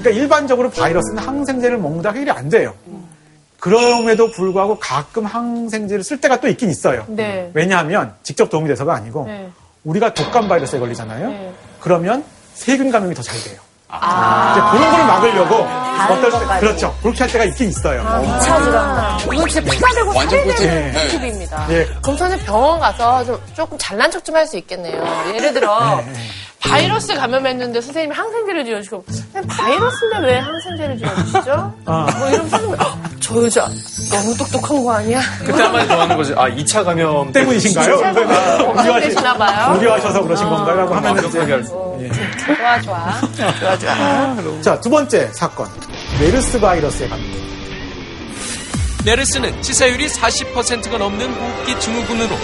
[0.00, 2.74] 그러니까 일반적으로 바이러스는 항생제를 먹는다 해결이 안 돼요.
[3.60, 7.04] 그럼에도 불구하고 가끔 항생제를 쓸 때가 또 있긴 있어요.
[7.08, 7.50] 네.
[7.54, 9.48] 왜냐하면 직접 도움이 돼서가 아니고 네.
[9.84, 11.28] 우리가 독감 바이러스에 걸리잖아요.
[11.28, 11.52] 네.
[11.80, 13.60] 그러면 세균 감염이 더 잘 돼요.
[13.92, 14.52] 아.
[14.52, 15.04] 이제 그런 거를
[15.44, 15.54] 막으려고
[16.12, 16.60] 어떨 때.
[16.60, 16.96] 그렇죠.
[17.02, 18.02] 그렇게 할 때가 있긴 있어요.
[18.40, 19.18] 차 질환.
[19.34, 21.10] 이거 진짜 피가 되고 완전 되는 꿀팁.
[21.20, 21.66] 팁입니다.
[21.70, 21.86] 예.
[22.02, 25.02] 그럼 저는 병원 가서 좀 조금 잘난 척 좀 할 수 있겠네요.
[25.34, 26.00] 예를 들어
[26.60, 31.74] 바이러스 감염했는데 선생님이 항생제를 지어주시고 선생님 바이러스인데 왜 항생제를 지어주시죠?
[31.86, 32.06] 아.
[32.18, 33.68] 뭐 이러면 선생님 어, 저 여자
[34.10, 35.20] 너무 똑똑한 거 아니야?
[35.44, 36.32] 그때 한마디 더 하는 거지.
[36.36, 37.96] 아, 2차 감염 때문이신가요?
[38.74, 39.76] 걱정되시나 봐요.
[39.78, 40.76] 우려하셔서 그러신 건가요?
[40.76, 41.70] 라고 하면 이제 완벽하게 할 수.
[42.56, 44.60] 좋아, 좋아.
[44.62, 45.66] 자, 두 번째 사건.
[46.20, 47.26] 메르스 바이러스에 감염.
[49.04, 52.36] 메르스는 치사율이 40%가 넘는 호흡기 증후군으로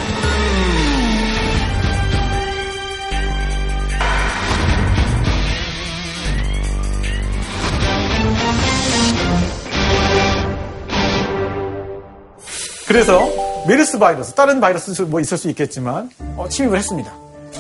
[12.87, 13.29] 그래서
[13.67, 17.13] 메르스 바이러스, 다른 바이러스 뭐 있을 수 있겠지만 어, 침입을 했습니다.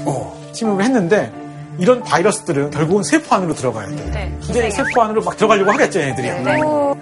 [0.04, 1.32] 어, 침입을 했는데
[1.78, 4.10] 이런 바이러스들은 결국은 세포 안으로 들어가야 돼요.
[4.12, 4.38] 네.
[4.48, 6.28] 이제 세포 안으로 막 들어가려고 하겠죠, 얘네들이.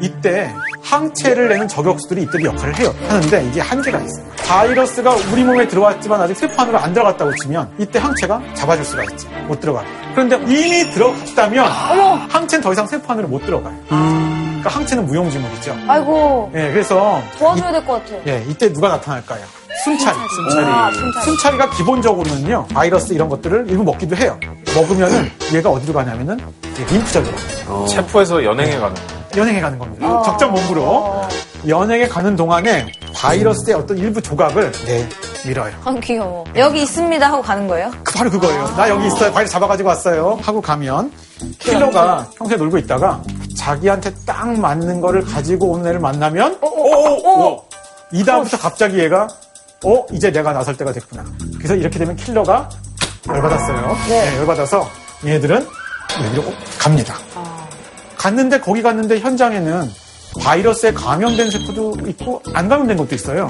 [0.01, 0.53] 이때
[0.83, 2.93] 항체를 내는 저격수들이 이때 역할을 해요.
[3.07, 4.25] 하는데 이게 한계가 있어요.
[4.49, 9.29] 바이러스가 우리 몸에 들어왔지만 아직 세포 안으로 안 들어갔다고 치면 이때 항체가 잡아줄 수가 있지.
[9.47, 9.87] 못 들어가요.
[10.13, 11.65] 그런데 이미 들어갔다면
[12.31, 13.77] 항체는 더 이상 세포 안으로 못 들어가요.
[14.65, 15.77] 그러니까 항체는 무용지물이죠.
[15.87, 18.21] 아이고, 예, 그래서 도와줘야 될 것 같아요.
[18.27, 19.45] 예, 이때 누가 나타날까요?
[19.85, 20.17] 순찰이.
[20.65, 21.25] 아, 순찰이.
[21.25, 24.39] 순찰이가 기본적으로는요, 바이러스 이런 것들을 일부 먹기도 해요.
[24.75, 26.39] 먹으면은 얘가 어디로 가냐면은
[26.91, 27.27] 림프절로
[27.67, 27.87] 가요.
[27.87, 29.01] 체포해서 연행해 가는 거.
[29.37, 30.23] 연행해 가는 겁니다.
[30.23, 31.23] 적정 몸부로
[31.67, 35.09] 연행해 가는 동안에 바이러스의 어떤 일부 조각을 네,
[35.47, 35.73] 밀어요.
[35.85, 36.45] 아, 귀여워.
[36.57, 37.91] 여기 있습니다 하고 가는 거예요?
[38.03, 38.67] 그 바로 그거예요.
[38.77, 39.33] 나 여기 있어요.
[39.33, 40.39] 바이러스 잡아가지고 왔어요.
[40.43, 41.11] 하고 가면
[41.59, 43.23] 킬러가 평소에 놀고 있다가
[43.57, 47.63] 자기한테 딱 맞는 거를 가지고 오는 애를 만나면 어,
[48.13, 49.27] 이 다음부터 갑자기 얘가
[49.85, 51.25] 어 이제 내가 나설 때가 됐구나.
[51.59, 52.69] 그래서 이렇게 되면 킬러가
[53.29, 53.97] 열받았어요.
[54.09, 54.89] 네, 열받아서
[55.25, 55.67] 얘네들은
[56.27, 56.45] 여기로
[56.79, 57.17] 갑니다.
[58.25, 59.91] 갔는데 거기 갔는데 현장에는
[60.41, 63.47] 바이러스에 감염된 세포도 있고 안 감염된 것도 있어요.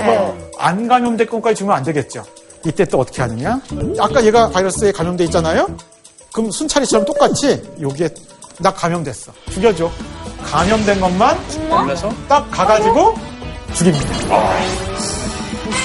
[0.59, 2.25] 안 감염된 것까지 주면 안 되겠죠.
[2.66, 3.61] 이때 또 어떻게 하느냐?
[4.01, 5.68] 아까 얘가 바이러스에 감염돼 있잖아요.
[6.33, 8.09] 그럼 순찰이처럼 똑같이 여기에
[8.59, 9.33] 나 감염됐어.
[9.53, 9.89] 죽여줘.
[10.45, 11.39] 감염된 것만
[11.70, 13.14] 골라서 딱 가가지고
[13.75, 14.18] 죽입니다.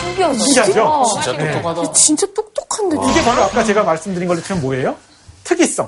[0.01, 0.33] 신기하다.
[0.33, 1.03] 신기하죠?
[1.13, 1.51] 진짜 네.
[1.51, 1.93] 똑똑하다.
[1.93, 4.95] 진짜 똑똑한데 이게 바로 아까 제가 말씀드린 것처럼 뭐예요?
[5.43, 5.87] 특이성.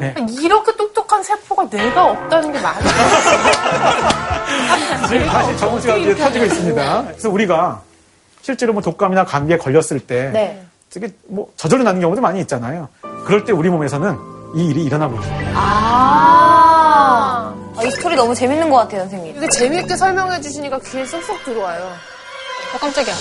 [0.00, 0.14] 네.
[0.40, 2.84] 이렇게 똑똑한 세포가 내가 없다는 게 말이
[5.08, 7.02] 지금 다시 정우 씨가 이제 터지고 있습니다.
[7.04, 7.80] 그래서 우리가
[8.42, 10.62] 실제로 뭐 독감이나 감기에 걸렸을 때 네.
[10.90, 12.88] 되게 뭐 저절로 나는 경우도 많이 있잖아요.
[13.24, 14.18] 그럴 때 우리 몸에서는
[14.56, 15.38] 이 일이 일어나고 있어요.
[15.54, 17.54] 아.
[17.76, 19.36] 아, 이 스토리 너무 재밌는 것 같아요, 선생님.
[19.36, 21.82] 이게 재밌게 설명해 주시니까 귀에 쏙쏙 들어와요.
[21.82, 23.14] 어, 깜짝이야.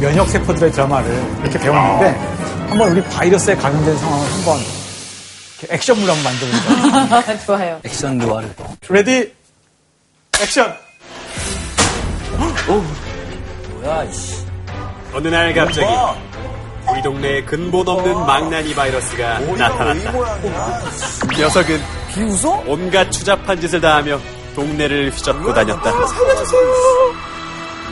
[0.00, 2.18] 면역 세포들의 드라마를 이렇게 배웠는데
[2.68, 4.58] 한번 우리 바이러스에 감염된 상황을 한번
[5.70, 7.38] 액션물 한번 만들어보자.
[7.46, 7.80] 좋아요.
[7.84, 8.54] 액션 느와르.
[8.88, 9.32] Ready
[10.40, 10.74] action.
[13.70, 14.44] 뭐야, 이씨.
[15.14, 15.86] 어느 날 갑자기
[16.92, 20.12] 우리 동네에 근본 없는 망나니 바이러스가 나타났다.
[21.38, 21.80] 녀석은
[22.14, 22.62] 비웃어?
[22.66, 24.20] 온갖 추잡한 짓을 다하며
[24.54, 25.90] 동네를 휘젓고 다녔다.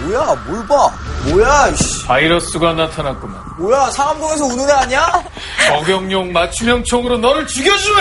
[0.00, 0.90] 뭐야, 뭘 봐.
[1.28, 2.04] 뭐야, 이씨.
[2.06, 3.40] 바이러스가 나타났구만.
[3.58, 5.24] 뭐야, 상암동에서 우는 애 아니야?
[5.68, 8.00] 저격용 맞춤형 총으로 너를 죽여주마!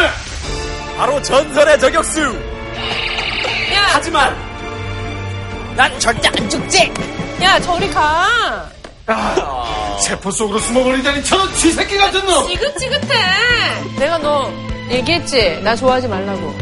[0.98, 2.38] 바로 전설의 저격수.
[3.94, 4.36] 하지만
[5.76, 6.92] 난 절대 안 죽지!
[7.42, 8.68] 야, 저리 가.
[10.02, 12.48] 세포 속으로 숨어버리다니 저런 쥐새끼 같은 놈!
[12.48, 14.00] 지긋지긋해.
[14.00, 14.52] 내가 너
[14.90, 15.60] 얘기했지?
[15.64, 16.54] 나 좋아하지 말라고.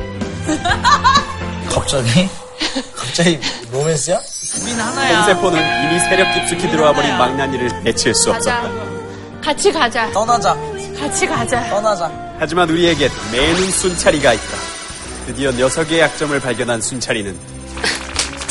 [1.69, 2.29] 갑자기?
[2.95, 3.39] 갑자기
[3.71, 4.19] 로맨스야?
[4.59, 5.19] 우린 하나야.
[5.21, 8.31] 홈세포는 이미 세력 깊숙이 들어와 버린 망나니를 해칠 수.
[8.31, 8.69] 없었다.
[9.43, 10.11] 같이 가자.
[10.11, 10.55] 떠나자.
[10.99, 11.69] 같이 가자.
[11.69, 12.11] 떠나자.
[12.39, 14.43] 하지만 우리에겐 매는 순찰이가 있다.
[15.27, 17.37] 드디어 녀석의 약점을 발견한 순찰이는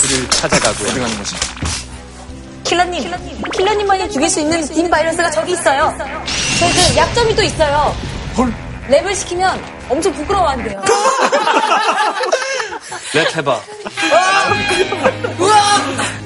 [0.00, 1.36] 그를 찾아가고 어디 가는 거지?
[2.64, 3.12] 킬러님,
[3.52, 5.92] 킬러님만이 죽일 수 있는 딘 바이러스가 저기 있어요.
[6.58, 7.94] 저희 그 약점이 또 있어요.
[8.90, 10.82] 랩을 시키면 엄청 부끄러워한대요.
[13.14, 13.60] 랩 해봐.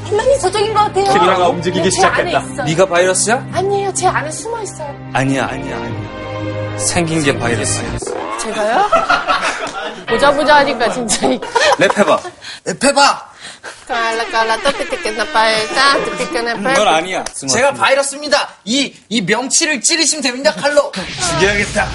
[0.09, 1.13] 킬러님 저쪽인 것 같아요.
[1.13, 2.65] 킬러가 움직이기 시작했다.
[2.65, 3.47] 네가 바이러스야?
[3.53, 3.93] 아니에요.
[3.95, 4.89] 제 안에 숨어 있어요.
[5.13, 6.79] 아니야, 아니야, 아니야.
[6.79, 7.99] 생긴 게 바이러스야.
[8.41, 8.89] 제가요?
[10.09, 12.19] 보자 보자 하니까 진짜 이랩 해봐.
[12.65, 13.34] 랩 해봐!
[13.87, 16.75] 깔라 깔라 또띠띠끼나 빨다 띠띠끼나 빨.
[16.75, 17.25] 넌 아니야.
[17.25, 18.55] 제가 바이러스입니다.
[18.65, 20.91] 이, 이 명치를 찌르시면 됩니다, 칼로.
[20.93, 21.89] 죽여야겠다.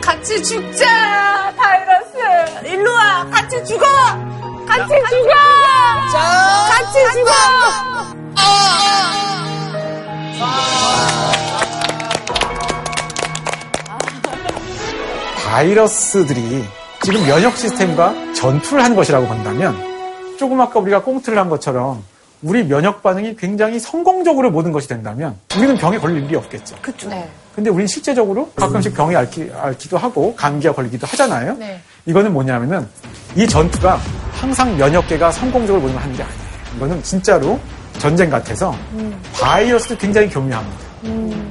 [0.00, 3.86] 같이 죽자 바이러스 일로 와 같이 죽어
[4.66, 5.34] 같이 죽어
[6.68, 7.32] 같이 죽어
[15.52, 16.64] 바이러스들이
[17.02, 19.76] 지금 면역 시스템과 전투를 하는 것이라고 본다면
[20.38, 22.02] 조금 아까 우리가 꽁트를 한 것처럼
[22.40, 26.76] 우리 면역 반응이 굉장히 성공적으로 모든 것이 된다면 우리는 병에 걸릴 일이 없겠죠.
[26.80, 27.10] 그렇죠.
[27.10, 27.28] 네.
[27.54, 29.50] 근데 우리는 실제적으로 가끔씩 병에 앓기,
[29.90, 31.54] 도 하고 감기가 걸리기도 하잖아요.
[31.58, 31.82] 네.
[32.06, 32.88] 이거는 뭐냐면은
[33.36, 34.00] 이 전투가
[34.32, 36.40] 항상 면역계가 성공적으로 모든 걸 하는 게 아니에요.
[36.76, 37.60] 이거는 진짜로
[37.98, 38.74] 전쟁 같아서
[39.38, 40.78] 바이러스도 굉장히 교묘합니다.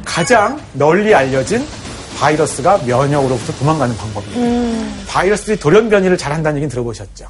[0.04, 1.64] 가장 널리 알려진
[2.22, 4.86] 바이러스가 면역으로부터 도망가는 방법이에요.
[5.08, 7.26] 바이러스들이 돌연 변이를 잘 한다는 얘기는 들어보셨죠?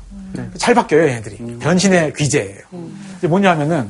[0.58, 1.38] 잘 바뀌어요, 얘들이.
[1.60, 2.60] 변신의 귀재예요.
[3.18, 3.90] 이게 뭐냐면은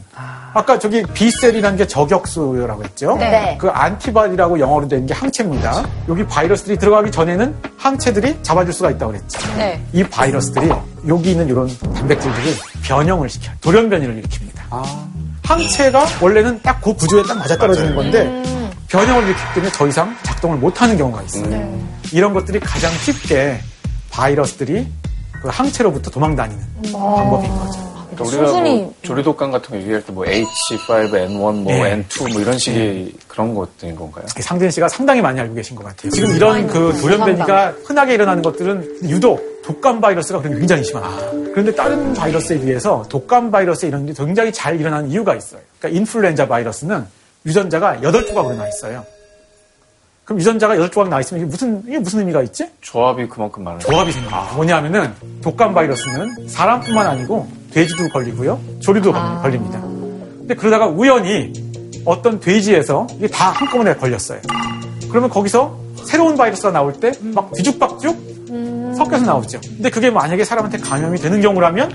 [0.54, 3.16] 아까 저기 B셀이라는 게 저격수라고 했죠?
[3.18, 3.58] 네.
[3.60, 5.84] 그 안티바디라고 영어로 된 게 항체입니다.
[6.08, 9.40] 여기 바이러스들이 들어가기 전에는 항체들이 잡아줄 수가 있다고 그랬죠.
[9.58, 9.84] 네.
[9.94, 10.70] 이 바이러스들이
[11.08, 13.56] 여기 있는 이런 단백질들이 변형을 시켜요.
[13.62, 14.84] 돌연 변이를 일으킵니다.
[15.46, 18.44] 항체가 원래는 딱 그 구조에 딱 맞아떨어지는 건데
[18.92, 21.80] 변형을 일으키기 때문에 더 이상 작동을 못하는 경우가 있어요.
[22.12, 23.60] 이런 것들이 가장 쉽게
[24.10, 24.86] 바이러스들이
[25.42, 26.62] 그 항체로부터 도망다니는
[26.92, 27.92] 방법인 거죠.
[28.14, 32.04] 그러니까 우리가 뭐 조류독감 같은 거 얘기할 때 뭐 H5N1, 뭐 네.
[32.10, 34.26] N2 뭐 이런 식의 그런 것들인 건가요?
[34.28, 36.12] 상진 씨가 상당히 많이 알고 계신 것 같아요.
[36.12, 41.32] 지금 이런 그 돌연변이가 흔하게 일어나는 것들은 유독 독감 바이러스가 굉장히 심합니다.
[41.52, 45.62] 그런데 다른 바이러스에 비해서 독감 바이러스에 이런 게 굉장히 잘 일어나는 이유가 있어요.
[45.80, 47.06] 그러니까 인플루엔자 바이러스는
[47.46, 49.04] 유전자가 8조각으로 나 있어요.
[50.24, 52.70] 그럼 유전자가 8조각 나 있으면 이게 무슨, 이게 무슨 의미가 있지?
[52.82, 54.52] 조합이 그만큼 많은 조합이 생깁니다.
[54.56, 58.60] 뭐냐면은 독감 바이러스는 사람뿐만 아니고 돼지도 걸리고요.
[58.80, 59.80] 조류도 걸립니다.
[59.82, 61.52] 근데 그러다가 우연히
[62.06, 64.40] 어떤 돼지에서 이게 다 한꺼번에 걸렸어요.
[65.10, 68.32] 그러면 거기서 새로운 바이러스가 나올 때 막 뒤죽박죽
[68.98, 69.60] 섞여서 나오죠.
[69.62, 71.92] 근데 그게 만약에 사람한테 감염이 되는 경우라면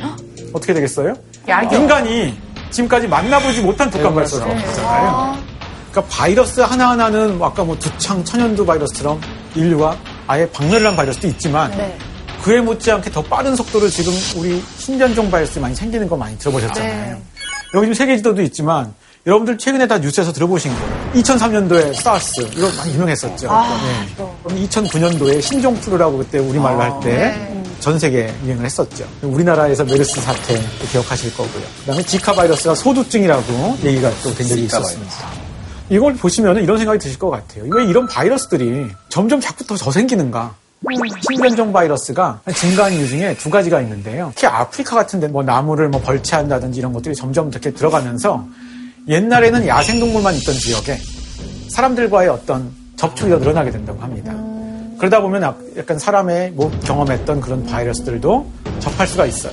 [0.52, 1.14] 어떻게 되겠어요?
[1.48, 1.78] 약이요.
[1.80, 2.34] 인간이
[2.76, 5.38] 지금까지 만나보지 못한 독감 바이러스가 나오잖아요.
[5.90, 9.20] 그러니까 바이러스 하나하나는 뭐 아까 뭐 두창 천연두 바이러스처럼
[9.54, 9.96] 인류가
[10.26, 11.96] 아예 박멸을 한 바이러스도 있지만 네.
[12.42, 17.14] 그에 못지않게 더 빠른 속도로 지금 우리 신변종 바이러스 많이 생기는 거 많이 들어보셨잖아요.
[17.14, 17.22] 네.
[17.74, 18.92] 여기 지금 세계 지도도 있지만
[19.26, 21.12] 여러분들 최근에 다 뉴스에서 들어보신 거예요.
[21.14, 23.48] 2003년도에 사스 이거 많이 유명했었죠.
[23.48, 24.24] 네.
[24.44, 29.06] 그럼 2009년도에 신종플루라고 그때 우리말로 할때 전 세계 유행을 했었죠.
[29.22, 30.60] 우리나라에서 메르스 사태
[30.90, 31.62] 기억하실 거고요.
[31.80, 35.12] 그다음에 지카 바이러스가 소두증이라고 얘기가 또된 적이 있었습니다.
[35.88, 37.64] 이걸 보시면 이런 생각이 드실 것 같아요.
[37.68, 40.54] 왜 이런 바이러스들이 점점 자꾸 더, 더 생기는가?
[41.28, 44.32] 신변종 바이러스가 증가한 이유 중에 두 가지가 있는데요.
[44.34, 48.44] 특히 아프리카 같은 데 뭐 나무를 뭐 벌채한다든지 이런 것들이 점점 이렇게 들어가면서
[49.08, 50.98] 옛날에는 야생동물만 있던 지역에
[51.70, 54.32] 사람들과의 어떤 접촉이 더 늘어나게 된다고 합니다.
[54.98, 58.46] 그러다 보면 약- 약간 사람의 뭐 경험했던 그런 바이러스들도
[58.80, 59.52] 접할 수가 있어요.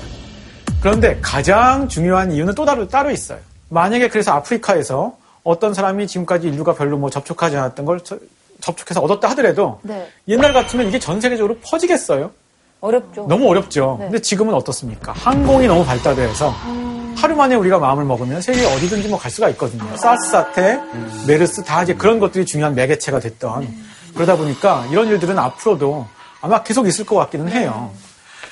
[0.82, 3.40] 그런데 가장 중요한 이유는 또 따로, 따로 있어요.
[3.70, 8.18] 만약에 그래서 아프리카에서 어떤 사람이 지금까지 인류가 별로 뭐 접촉하지 않았던 걸 저-
[8.62, 10.08] 접촉해서 얻었다 하더라도 네.
[10.28, 12.32] 옛날 같으면 이게 전 세계적으로 퍼지겠어요?
[12.80, 13.26] 어렵죠.
[13.28, 13.98] 너무 어렵죠.
[14.00, 14.06] 네.
[14.06, 15.14] 근데 지금은 어떻습니까?
[15.14, 16.54] 항공이 너무 발달돼서
[17.16, 19.84] 하루 만에 우리가 마음을 먹으면 세계 어디든지 뭐 갈 수가 있거든요.
[19.96, 20.80] 사스 사태,
[21.28, 23.68] 메르스 다 이제 그런 것들이 중요한 매개체가 됐던
[24.14, 26.08] 그러다 보니까 이런 일들은 앞으로도
[26.42, 27.92] 아마 계속 있을 것 같기는 해요.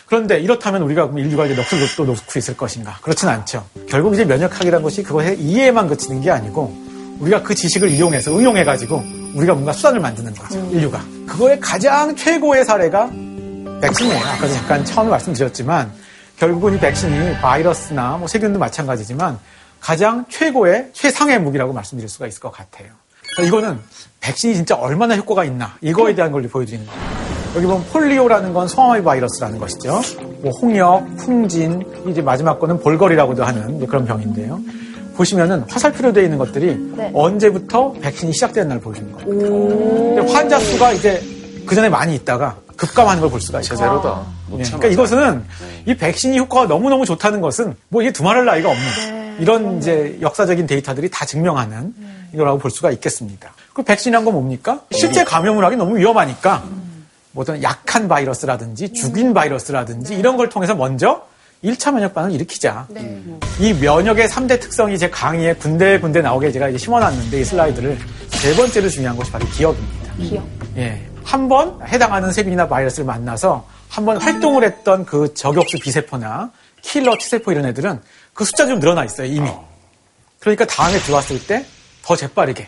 [0.06, 2.98] 그런데 이렇다면 우리가 인류가 이제 넋을 또 놓고 있을 것인가?
[3.02, 3.66] 그렇진 않죠.
[3.88, 6.76] 결국 이제 면역학이라는 것이 그것의 이해에만 그치는 게 아니고
[7.20, 9.04] 우리가 그 지식을 이용해서 응용해가지고
[9.36, 10.60] 우리가 뭔가 수단을 만드는 거죠.
[10.72, 11.02] 인류가.
[11.28, 13.10] 그거의 가장 최고의 사례가
[13.82, 14.26] 백신이에요.
[14.26, 15.92] 아까도 잠깐 처음에 말씀드렸지만
[16.38, 19.40] 결국은 이 백신이 바이러스나 뭐 세균도 마찬가지지만
[19.80, 23.01] 가장 최고의 최상의 무기라고 말씀드릴 수가 있을 것 같아요.
[23.38, 23.80] 자, 이거는
[24.20, 27.02] 백신이 진짜 얼마나 효과가 있나 이거에 대한 걸 보여드리는 거예요.
[27.56, 30.02] 여기 보면 폴리오라는 건 성화의 바이러스라는 것이죠.
[30.42, 34.60] 뭐 홍역, 풍진, 이제 마지막 거는 볼거리라고도 하는 그런 병인데요.
[35.16, 37.12] 보시면은 화살표로 되어 있는 것들이 네.
[37.14, 40.26] 언제부터 백신이 시작된 날 보여주는 거예요.
[40.34, 41.22] 환자 수가 이제
[41.66, 43.78] 그 전에 많이 있다가 급감하는 걸 볼 수가 있어요.
[43.78, 44.22] 제로다.
[44.58, 45.44] 예, 그러니까 이것은
[45.86, 51.10] 이 백신이 효과가 너무너무 좋다는 것은 뭐 이게 두말할 나위가 없는 이런 이제 역사적인 데이터들이
[51.10, 51.94] 다 증명하는
[52.34, 53.54] 이거라고 볼 수가 있겠습니다.
[53.74, 54.82] 그 백신이란 건 뭡니까?
[54.92, 56.64] 실제 감염을 하기 너무 위험하니까
[57.32, 61.26] 뭐 어떤 약한 바이러스라든지 죽인 바이러스라든지 이런 걸 통해서 먼저
[61.64, 62.88] 1차 면역 반응을 일으키자.
[63.60, 67.98] 이 면역의 3대 특성이 제 강의에 군데군데 나오게 제가 이제 심어놨는데 이 슬라이드를
[68.30, 70.14] 세 번째로 중요한 것이 바로 기억입니다.
[70.16, 70.44] 기억.
[70.78, 71.02] 예.
[71.24, 76.50] 한 번 해당하는 세균이나 바이러스를 만나서 한 번 활동을 했던 그 저격수 비세포나
[76.82, 78.00] 킬러 T세포 이런 애들은
[78.34, 79.50] 그 숫자 좀 늘어나 있어요, 이미.
[80.40, 81.66] 그러니까 다음에 들어왔을 때
[82.04, 82.68] 더 재빠르게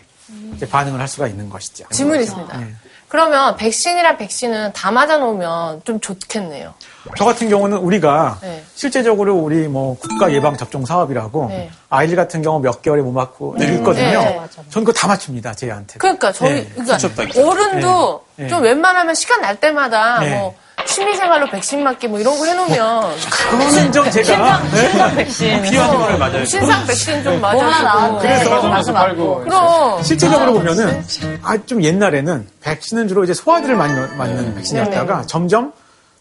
[0.54, 1.86] 이제 반응을 할 수가 있는 것이죠.
[1.90, 2.56] 질문이 있습니다.
[2.58, 2.74] 네.
[3.08, 6.74] 그러면 백신이랑 백신은 다 맞아놓으면 좀 좋겠네요.
[7.16, 8.64] 저 같은 경우는 우리가 네.
[8.74, 11.70] 실제적으로 우리 뭐 국가 예방 접종 사업이라고 네.
[11.90, 13.66] 아이들 같은 경우 몇 개월에 못 맞고 네.
[13.74, 14.06] 있거든요.
[14.20, 15.98] 네, 맞아, 저는 그거 다 맞춥니다 제한테.
[15.98, 16.68] 그러니까 저희 네.
[16.74, 16.98] 그러니까
[17.46, 18.48] 어른도 네.
[18.48, 20.30] 좀 웬만하면 시간 날 때마다 네.
[20.38, 20.54] 뭐
[20.86, 24.88] 취미생활로 백신 맞기 뭐 이런 거 해놓으면 그거는 좀 제가 네.
[24.90, 26.44] 신상 백신 필요한 걸 맞아요.
[26.44, 28.28] 신상 백신 좀뭐 맞아주고 나왔대.
[28.28, 29.40] 그래서 맞아, 맞고.
[29.44, 31.04] 그럼 실제적으로 보면은
[31.42, 35.72] 아 좀 옛날에는 백신은 주로 이제 소아들을 많이 넣- 맞는 백신이었다가 점점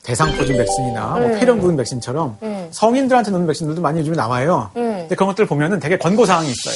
[0.03, 1.39] 대상포진 백신이나 뭐 네.
[1.39, 2.67] 폐렴 백신처럼 네.
[2.71, 4.69] 성인들한테 넣는 백신들도 많이 요즘에 나와요.
[4.75, 4.81] 네.
[4.81, 6.75] 근데 그런 것들 보면은 되게 권고 사항이 있어요.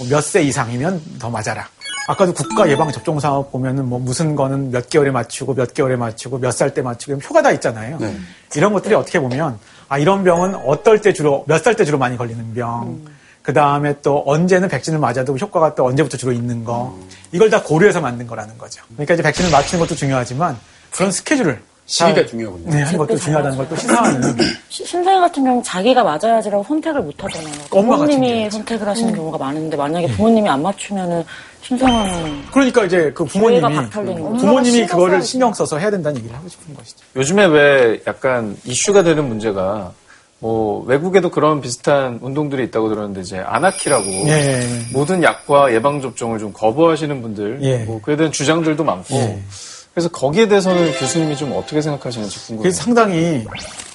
[0.00, 1.68] 뭐 몇세 이상이면 더 맞아라.
[2.06, 6.38] 아까도 국가 예방 접종 사업 보면은 뭐 무슨 거는 몇 개월에 맞추고 몇 개월에 맞추고
[6.38, 7.98] 몇 살 때 맞추고 표가 다 있잖아요.
[8.56, 9.58] 이런 것들이 어떻게 보면
[9.88, 13.00] 아 이런 병은 어떨 때 주로 몇 살 때 주로 많이 걸리는 병.
[13.42, 16.98] 그 다음에 또 언제는 백신을 맞아도 효과가 또 언제부터 주로 있는 거.
[17.32, 18.82] 이걸 다 고려해서 만든 거라는 거죠.
[18.94, 20.58] 그러니까 이제 백신을 맞추는 것도 중요하지만
[20.90, 22.70] 그런 스케줄을 시기가 잘- 중요하군요.
[22.70, 24.36] 네, 하는 것도 중요하다는 걸 또 시사하는
[24.70, 27.54] 시- 심사위 같은 경우는 자기가 맞아야지라고 선택을 못 하잖아요.
[27.70, 29.16] 부모님이 선택을 하시는 음.
[29.16, 31.24] 경우가 많은데 만약에 부모님이 안 맞추면은
[31.62, 33.60] 심사위는 그러니까 이제 그 부모님이.
[33.90, 36.98] 부모님이 그거를 신경 신경 써서 해야 된다는 얘기를 하고 싶은 것이죠.
[37.16, 39.92] 요즘에 왜 약간 이슈가 되는 문제가
[40.40, 44.60] 뭐 외국에도 그런 비슷한 운동들이 있다고 들었는데 이제 아나키라고 예.
[44.92, 47.78] 모든 약과 예방 접종을 좀 거부하시는 분들 예.
[47.84, 49.38] 뭐 그에 대한 주장들도 많고 예.
[49.94, 52.72] 그래서 거기에 대해서는 교수님이 좀 어떻게 생각하시는지 궁금해요.
[52.72, 53.46] 상당히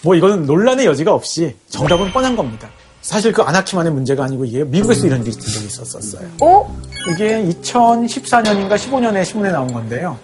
[0.01, 2.69] 뭐 이거는 논란의 여지가 없이 정답은 뻔한 겁니다.
[3.01, 6.29] 사실 그 아나키만의 문제가 아니고 이게 미국에서 이런 일이 있던 적이 있었었어요.
[6.41, 6.79] 어?
[7.11, 10.17] 이게 2014년인가 15년에 신문에 나온 건데요.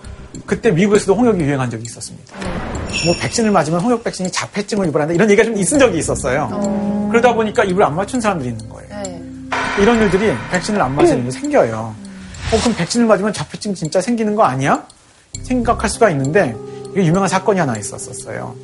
[0.45, 2.35] 그때 미국에서도 홍역이 유행한 적이 있었습니다.
[3.05, 7.07] 뭐 백신을 맞으면 홍역 백신이 자폐증을 유발한다 이런 얘기가 좀 있은 적이 있었어요.
[7.11, 8.89] 그러다 보니까 입을 안 맞춘 사람들이 있는 거예요.
[9.03, 9.21] 네.
[9.81, 11.95] 이런 일들이 백신을 안 맞으는 일이 생겨요.
[12.53, 14.85] 어, 그럼 백신을 맞으면 자폐증 진짜 생기는 거 아니야?
[15.43, 16.55] 생각할 수가 있는데
[16.91, 18.55] 이게 유명한 사건이 하나 있었었어요.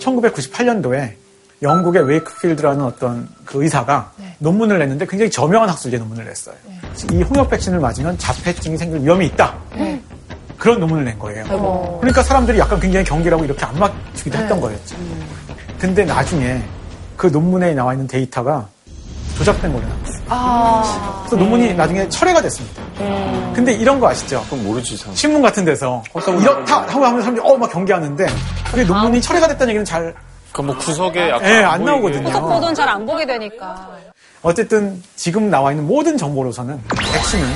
[0.00, 1.12] 1998년도에
[1.62, 6.54] 영국의 웨이크필드라는 어떤 그 의사가 논문을 냈는데 굉장히 저명한 학술제 논문을 냈어요.
[7.12, 9.54] 이 홍역 백신을 맞으면 자폐증이 생길 위험이 있다.
[10.56, 11.44] 그런 논문을 낸 거예요.
[11.48, 11.98] 아이고.
[12.00, 14.96] 그러니까 사람들이 약간 굉장히 경계라고 이렇게 안 맞추기도 했던 거였죠.
[15.78, 16.62] 근데 나중에
[17.16, 18.68] 그 논문에 나와 있는 데이터가
[19.40, 20.22] 조작된 걸로 나왔어요.
[20.28, 21.22] 아.
[21.26, 22.82] 그래서 논문이 나중에 철회가 됐습니다.
[23.54, 24.42] 근데 이런 거 아시죠?
[24.44, 25.14] 그건 모르지 참.
[25.14, 28.26] 신문 같은 데서 이렇다 하고 하면 사람들이 어 막 경계하는데
[28.70, 30.14] 그게 논문이 철회가 됐다는 얘기는 잘
[30.52, 31.90] 그뭐 구석에 약간 예, 안 보이게.
[31.90, 32.28] 나오거든요.
[32.28, 33.88] 후속 보도는 잘 안 보게 되니까.
[34.42, 37.46] 어쨌든 지금 나와 있는 모든 정보로서는 백신은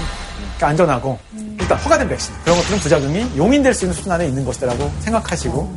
[0.60, 1.18] 안전하고
[1.60, 5.76] 일단 허가된 백신 그런 것들은 부작용이 용인될 수 있는 수준 안에 있는 것이라고 생각하시고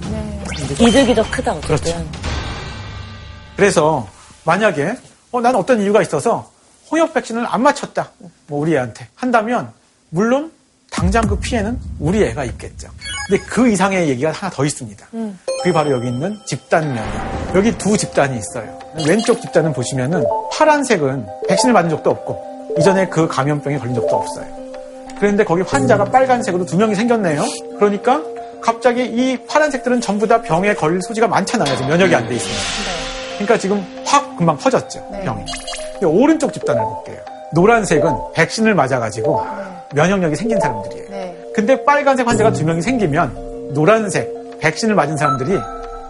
[0.80, 1.92] 이득이 더 크다 어쨌든.
[1.92, 2.06] 그렇죠.
[3.58, 4.08] 그래서
[4.46, 4.96] 만약에
[5.32, 6.50] 어, 난 어떤 이유가 있어서
[6.92, 8.12] 홍역 백신을 안 맞췄다.
[8.48, 9.72] 뭐 우리 애한테 한다면
[10.10, 10.52] 물론
[10.90, 12.90] 당장 그 피해는 우리 애가 있겠죠.
[13.28, 15.06] 근데 그 이상의 얘기가 하나 더 있습니다.
[15.60, 17.56] 그게 바로 여기 있는 집단 면역.
[17.56, 18.80] 여기 두 집단이 있어요.
[19.06, 20.24] 왼쪽 집단은 보시면은
[20.54, 24.46] 파란색은 백신을 맞은 적도 없고 이전에 그 감염병에 걸린 적도 없어요.
[25.20, 27.44] 그런데 거기 환자가 빨간색으로 두 명이 생겼네요.
[27.80, 28.22] 그러니까
[28.62, 31.76] 갑자기 이 파란색들은 전부 다 병에 걸릴 소지가 많잖아요.
[31.76, 32.56] 지금 면역이 안 돼 있으면.
[33.38, 35.08] 그러니까 지금 확 금방 퍼졌죠.
[35.24, 35.46] 병이.
[35.94, 37.18] 근데 오른쪽 집단을 볼게요.
[37.54, 39.46] 노란색은 백신을 맞아가지고
[39.94, 41.10] 면역력이 생긴 사람들이에요.
[41.10, 41.38] 네.
[41.54, 45.58] 근데 빨간색 환자가 두 명이 생기면 노란색 백신을 맞은 사람들이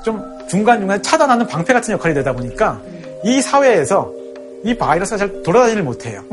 [0.04, 2.82] 좀 중간중간 차단하는 방패 같은 역할이 되다 보니까
[3.24, 4.12] 이 사회에서
[4.64, 6.24] 이 바이러스가 잘 돌아다니질 못해요.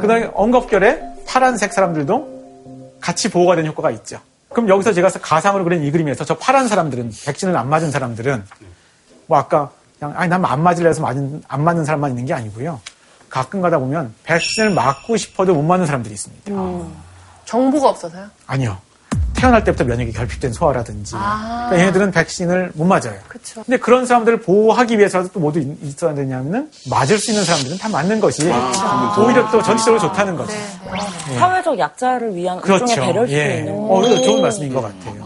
[0.00, 2.32] 그다음에 엉겁결에 파란색 사람들도
[3.00, 4.18] 같이 보호가 되는 효과가 있죠.
[4.48, 8.44] 그럼 여기서 제가 가상으로 그린 이 그림에서 저 파란 사람들은 백신을 안 맞은 사람들은
[9.26, 9.70] 뭐 아까
[10.02, 12.80] 그냥 아니 난 안 맞을래 해서 맞은 안 맞는 사람만 있는 게 아니고요.
[13.30, 16.50] 가끔 가다 보면 백신을 맞고 싶어도 못 맞는 사람들이 있습니다.
[17.44, 18.26] 정보가 없어서요?
[18.46, 18.76] 아니요.
[19.34, 21.14] 태어날 때부터 면역이 결핍된 소아라든지.
[21.16, 21.66] 아.
[21.68, 23.14] 그러니까 얘네들은 백신을 못 맞아요.
[23.28, 23.62] 그쵸.
[23.64, 27.88] 근데 그런 사람들을 보호하기 위해서라도 또 모두 있- 있어야 되냐면은 맞을 수 있는 사람들은 다
[27.88, 28.42] 맞는 것이
[29.18, 30.52] 오히려 또 전체적으로 좋다는 거죠.
[31.30, 31.38] 예.
[31.38, 32.84] 사회적 약자를 위한 그렇죠.
[32.84, 33.58] 일종의 배려일 수도 예.
[33.58, 35.22] 있는 어, 좋은 말씀인 것 같아요.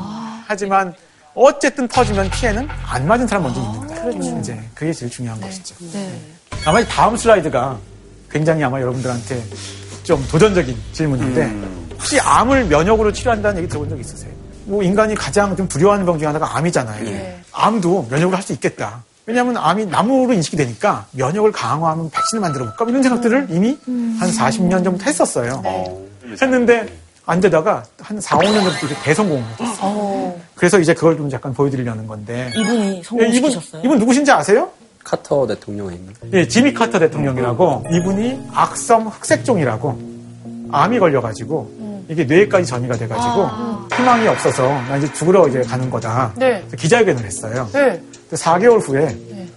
[0.47, 0.95] 하지만
[1.35, 3.86] 어쨌든 퍼지면 피해는 안 맞은 사람 먼저 있는 거예요.
[4.12, 5.74] 이제 그게 제일 중요한 것이죠.
[5.92, 6.20] 네.
[6.64, 7.78] 아마 이 다음 슬라이드가
[8.30, 9.42] 굉장히 아마 여러분들한테
[10.02, 11.52] 좀 도전적인 질문인데
[11.94, 14.32] 혹시 암을 면역으로 치료한다는 얘기 들어본 적 있으세요?
[14.64, 17.04] 뭐 인간이 가장 좀 두려워하는 병 중에 하나가 암이잖아요.
[17.04, 17.40] 네.
[17.52, 19.04] 암도 면역으로 할수 있겠다.
[19.26, 24.84] 왜냐하면 암이 나무로 인식이 되니까 면역을 강화하면 백신을 만들어 볼까 이런 생각들을 이미 한 40년
[24.84, 25.62] 전부터 했었어요.
[26.40, 26.86] 했는데
[27.24, 29.76] 안 되다가 한 4, 5년 전부터 대성공을 했어요.
[30.57, 33.82] 그래서 이제 그걸 좀 약간 보여드리려는 건데 이분이 예, 이분, 성공시키셨어요?
[33.84, 34.70] 이분 누구신지 아세요?
[35.04, 36.20] 카터 대통령입니다.
[36.32, 40.16] 예, 지미 카터 대통령이라고 이분이 악성 흑색종이라고
[40.72, 43.48] 암이 걸려가지고 이게 뇌까지 전이가 돼가지고
[43.96, 46.32] 희망이 없어서 나 이제 죽으러 이제 가는 거다.
[46.36, 46.64] 네.
[46.76, 47.68] 기자회견을 했어요.
[47.72, 48.02] 네.
[48.28, 49.07] 근데 4개월 후에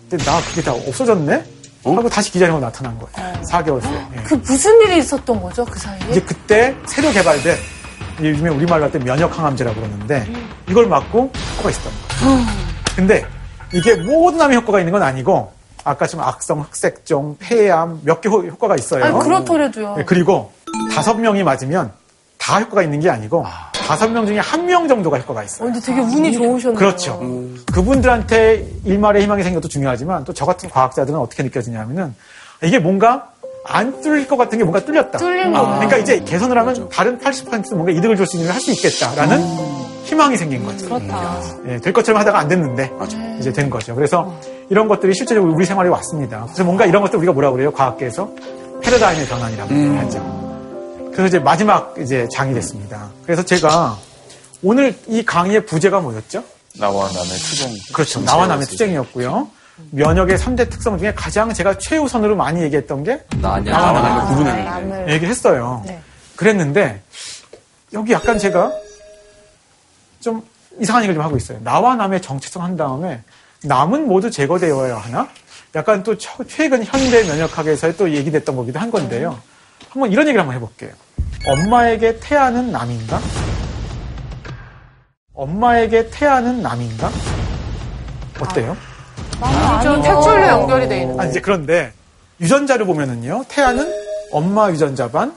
[0.10, 1.44] 근데 나 그게 다 없어졌네?
[1.84, 3.34] 하고 다시 기자회견 나타난 거예요.
[3.44, 4.06] 4개월 후에.
[4.18, 4.24] 예.
[4.24, 6.00] 그 무슨 일이 있었던 거죠, 그 사이에?
[6.12, 7.56] 이제 그때 새로 개발된
[8.22, 10.28] 요즘에 우리말로 할 때 면역항암제라고 그러는데
[10.70, 11.92] 이걸 맞고 효과가 있었던
[12.22, 12.46] 거예요.
[12.96, 13.26] 근데
[13.74, 15.52] 이게 모든 암에 효과가 있는 건 아니고
[15.84, 19.04] 아까 지금 악성 흑색종, 폐암 몇 개 효과가 있어요.
[19.06, 19.96] 아니, 그렇더라도요.
[19.98, 20.52] 네, 그리고
[20.94, 21.92] 다섯 명이 맞으면
[22.38, 25.68] 다 효과가 있는 게 아니고 다섯 명 중에 한 명 정도가 효과가 있어요.
[25.70, 26.78] 어, 근데 되게 운이 좋으셨네요.
[26.78, 27.20] 그렇죠.
[27.74, 32.14] 그분들한테 일말의 희망이 생겨도 중요하지만 또 저 같은 과학자들은 어떻게 느껴지냐면은
[32.64, 33.30] 이게 뭔가
[33.64, 35.18] 안 뚫릴 것 같은 게 뭔가 뚫렸다.
[35.18, 35.76] 뚫린 아, 거구나.
[35.76, 39.44] 그러니까 이제 개선을 하면 다른 80% 뭔가 이득을 줄 수 있는 걸할수 있겠다라는
[40.06, 40.86] 희망이 생긴 거죠.
[40.88, 41.40] 그렇다.
[41.68, 42.92] 예, 될 것처럼 하다가 안 됐는데
[43.40, 43.94] 이제 된 거죠.
[43.96, 44.34] 그래서
[44.70, 46.44] 이런 것들이 실제적으로 우리 생활에 왔습니다.
[46.46, 47.72] 그래서 뭔가 이런 것들 우리가 뭐라고 그래요?
[47.72, 48.30] 과학계에서
[48.82, 51.10] 패러다임의 변환이라고 하죠.
[51.12, 53.10] 그래서 이제 마지막 이제 장이 됐습니다.
[53.24, 53.98] 그래서 제가
[54.64, 56.44] 오늘 이 강의의 부제가 뭐였죠?
[56.80, 57.72] 나와 남의 투쟁.
[57.94, 58.24] 그렇죠.
[58.24, 59.48] 나와 남의 투쟁이었고요.
[59.92, 65.10] 면역의 3대 특성 중에 가장 제가 최우선으로 많이 얘기했던 게 나냐, 나와 구분하는.
[65.10, 65.84] 얘기했어요.
[65.86, 66.00] 네.
[66.36, 67.02] 그랬는데
[67.94, 68.72] 여기 약간 제가
[70.20, 70.42] 좀
[70.80, 71.60] 이상한 얘기를 좀 하고 있어요.
[71.64, 73.22] 나와 남의 정체성 한 다음에
[73.64, 75.28] 남은 모두 제거되어야 하나?
[75.76, 79.40] 약간 또 처- 최근 현대 면역학에서 또 얘기됐던 거기도 한 건데요.
[79.90, 80.92] 한번 이런 얘기를 한번 해볼게요.
[81.48, 83.20] 엄마에게 태아는 남인가?
[85.34, 87.10] 엄마에게 태아는 남인가?
[88.40, 88.76] 어때요?
[89.84, 91.20] 저 택줄로 연결이 돼 있는.
[91.20, 91.92] 아, 이제 그런데
[92.42, 93.92] 유전자를 보면은요, 태아는
[94.32, 95.36] 엄마 유전자 반,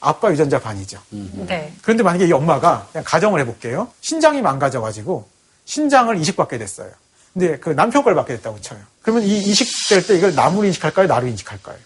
[0.00, 0.98] 아빠 유전자 반이죠.
[1.10, 1.72] 네.
[1.82, 3.88] 그런데 만약에 이 엄마가 그냥 가정을 해볼게요.
[4.00, 5.26] 신장이 망가져가지고
[5.64, 6.90] 신장을 이식받게 됐어요.
[7.32, 8.78] 근데 그 남편 걸 받게 됐다고 쳐요.
[9.02, 11.06] 그러면 이 이식될 때 이걸 남으로 인식할까요?
[11.06, 11.76] 나로 인식할까요?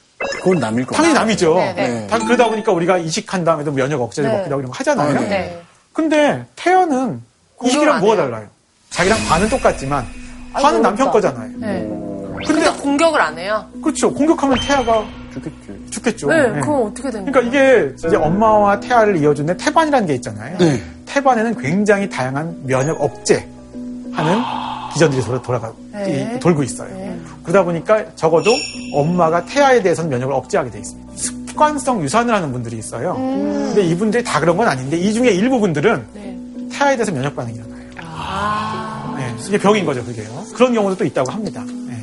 [0.42, 1.54] 그건 남일 거 당연히 남이죠.
[1.54, 2.06] 네, 네.
[2.06, 4.34] 당- 그러다 보니까 우리가 이식한 다음에도 면역 억제제 네.
[4.36, 5.16] 먹기도 하고 이런 거 하잖아요.
[5.16, 5.28] 아, 네.
[5.28, 5.62] 네.
[5.92, 7.20] 근데 태아는
[7.64, 8.22] 이식이랑 안 뭐가.
[8.22, 8.46] 달라요?
[8.90, 10.06] 자기랑 반은 똑같지만
[10.52, 11.10] 반은 남편.
[11.10, 11.50] 거잖아요.
[11.58, 11.88] 네.
[12.46, 13.64] 근데 근데 공격을 안 해요.
[13.82, 14.12] 그렇죠.
[14.12, 15.86] 공격하면 태아가 죽겠지.
[15.90, 16.28] 죽겠죠.
[16.28, 16.60] 네, 네.
[16.60, 20.56] 그럼 어떻게 되는 그러니까 이게 이제 엄마와 태아를 이어주는 태반이라는 게 있잖아요.
[20.58, 20.80] 네.
[21.06, 23.46] 태반에는 굉장히 다양한 면역 억제
[24.12, 24.40] 하는
[24.92, 26.32] 기전들이 돌아, 돌아가, 네.
[26.36, 26.88] 이- 돌고 있어요.
[27.44, 28.50] 그러다 보니까 적어도
[28.94, 31.12] 엄마가 태아에 대해서는 면역을 억제하게 돼 있습니다.
[31.16, 33.14] 습관성 유산을 하는 분들이 있어요.
[33.14, 36.38] 근데 이분들이 다 그런 건 아닌데 이 중에 일부 분들은 네.
[36.72, 37.70] 태아에 대해서 면역 반응이 일어나요.
[37.78, 38.00] 네,
[39.48, 40.44] 이게 병인 거죠, 그게요.
[40.54, 41.64] 그런 경우도 또 있다고 합니다.
[41.88, 41.96] 네.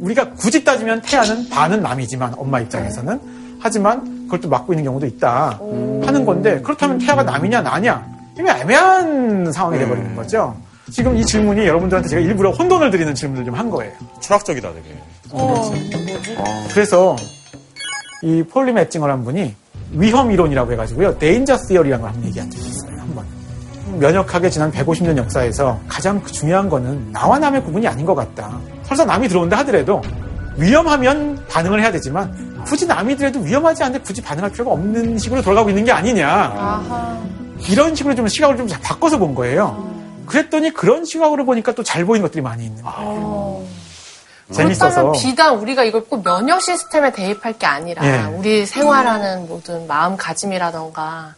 [0.00, 3.20] 우리가 굳이 따지면 태아는 반은 남이지만 엄마 입장에서는
[3.60, 5.58] 하지만 그걸 또 막고 있는 경우도 있다
[6.04, 8.06] 하는 건데 그렇다면 태아가 남이냐 나냐
[8.38, 10.54] 이게 애매한 상황이 돼버리는 거죠.
[10.92, 13.92] 지금 이 질문이 여러분들한테 제가 일부러 혼돈을 드리는 질문을 좀 한 거예요.
[14.20, 14.94] 철학적이다, 되게.
[16.72, 17.16] 그래서
[18.22, 19.54] 이 폴리 매칭어란 분이
[19.92, 21.18] 위험 이론이라고 해가지고요.
[21.18, 22.95] 데인저 시어리라는 걸 한번 얘기한 적이 있어요.
[23.98, 28.58] 면역학의 지난 150년 역사에서 가장 중요한 거는 나와 남의 구분이 아닌 것 같다.
[28.84, 30.02] 설사 남이 들어온다 하더라도
[30.56, 35.84] 위험하면 반응을 해야 되지만 굳이 남이더라도 위험하지 않은데 굳이 반응할 필요가 없는 식으로 돌아가고 있는
[35.84, 36.28] 게 아니냐.
[36.28, 37.18] 아하.
[37.68, 39.94] 이런 식으로 좀 시각을 좀 바꿔서 본 거예요.
[40.26, 43.64] 그랬더니 그런 시각으로 보니까 또 잘 보이는 것들이 많이 있는 거예요.
[44.52, 44.88] 재밌어서.
[45.02, 48.24] 그렇다면 비단 우리가 이걸 꼭 면역 시스템에 대입할 게 아니라 예.
[48.36, 51.34] 우리 생활하는 모든 마음가짐이라던가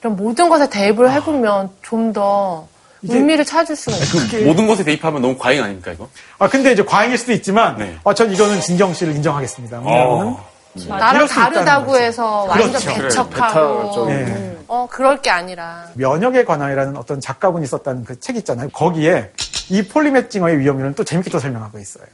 [0.00, 2.68] 이런 모든 것에 대입을 해보면 좀 더
[3.02, 4.22] 의미를 찾을 수가 있어요.
[4.30, 6.06] 그 모든 것에 대입하면 너무 과잉 아닙니까, 이거?
[6.38, 7.96] 아 근데 이제 과잉일 수도 있지만, 네.
[8.04, 9.80] 아, 전 이거는 진경 씨를 인정하겠습니다.
[9.80, 11.96] 나랑 이럴 수 있다는 다르다고.
[11.96, 12.62] 해서 그렇죠.
[12.72, 14.10] 완전 그래, 배척하고 쪽.
[14.10, 14.56] 예.
[14.68, 18.68] 어 그럴 게 아니라 면역에 관하여라는 어떤 작가분이 썼다는 그 책 있잖아요.
[18.68, 19.30] 거기에
[19.70, 22.04] 이 폴리맥징어의 위험률은 또 재밌게 또 설명하고 있어요.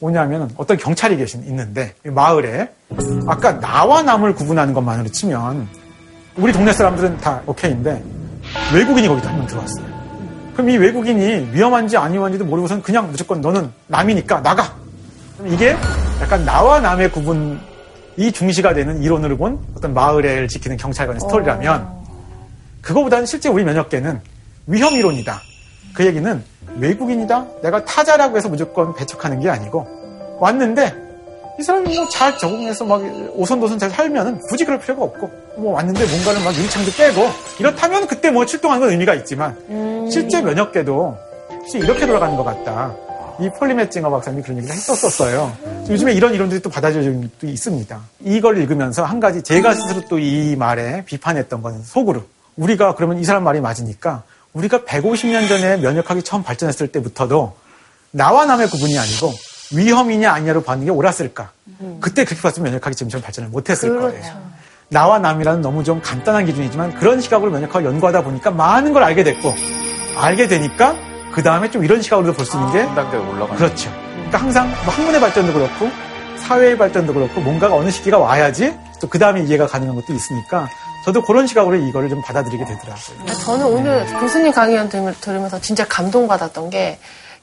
[0.00, 2.68] 뭐냐면 어떤 경찰이 계신 있는데 이 마을에
[3.26, 5.66] 아까 나와 남을 구분하는 것만으로 치면
[6.36, 8.02] 우리 동네 사람들은 다 오케이인데
[8.74, 9.86] 외국인이 거기다 한명 들어왔어요.
[10.52, 14.74] 그럼 이 외국인이 위험한지 안 위험한지도 모르고선 그냥 무조건 너는 남이니까 나가.
[15.46, 15.76] 이게
[16.20, 21.88] 약간 나와 남의 구분이 중시가 되는 이론으로 본 어떤 마을을 지키는 경찰관의 스토리라면
[22.80, 24.20] 그거보다는 실제 우리 면역계는
[24.66, 25.40] 위험 이론이다.
[25.94, 26.42] 그 얘기는
[26.78, 27.46] 외국인이다.
[27.62, 29.86] 내가 타자라고 해서 무조건 배척하는 게 아니고
[30.38, 31.05] 왔는데
[31.58, 33.00] 이 사람이 뭐잘 적응해서 막
[33.34, 38.30] 오손도손 잘 살면은 굳이 그럴 필요가 없고 뭐 왔는데 뭔가를 막 유리창도 깨고 이렇다면 그때
[38.30, 39.56] 뭐 출동하는 건 의미가 있지만
[40.10, 41.18] 실제 면역계도
[41.52, 42.94] 혹시 이렇게 돌아가는 것 같다.
[43.40, 45.52] 이 폴리메징어 박사님이 그런 얘기를 했었었어요.
[45.90, 48.00] 요즘에 이런 이론들이 또 받아들여지고 있습니다.
[48.24, 52.22] 이걸 읽으면서 한 가지 제가 스스로 또 이 말에 비판했던 건 속으로
[52.56, 54.22] 우리가 그러면 이 사람 말이 맞으니까
[54.54, 57.54] 우리가 150년 전에 면역학이 처음 발전했을 때부터도
[58.10, 59.32] 나와 남의 구분이 아니고
[59.72, 61.50] 위험이냐 아니냐로 받는 게 옳았을까?
[62.00, 64.16] 그때 그렇게 봤으면 면역학이 지금처럼 발전을 못했을 그렇죠.
[64.18, 64.56] 거예요.
[64.88, 69.52] 나와 남이라는 너무 좀 간단한 기준이지만 그런 시각으로 면역학을 연구하다 보니까 많은 걸 알게 됐고
[70.16, 70.94] 알게 되니까
[71.32, 73.56] 그 다음에 좀 이런 시각으로도 볼수 있는 게한 단계 올라가는.
[73.56, 73.90] 그렇죠.
[74.14, 75.90] 그러니까 항상 뭐 학문의 발전도 그렇고
[76.38, 80.70] 사회의 발전도 그렇고 뭔가가 어느 시기가 와야지 또 그 다음에 이해가 가능한 것도 있으니까
[81.04, 83.26] 저도 그런 시각으로 이거를 좀 받아들이게 되더라고요.
[83.44, 84.52] 저는 오늘 교수님
[84.88, 86.98] 들- 들으면서 진짜 감동받았던 게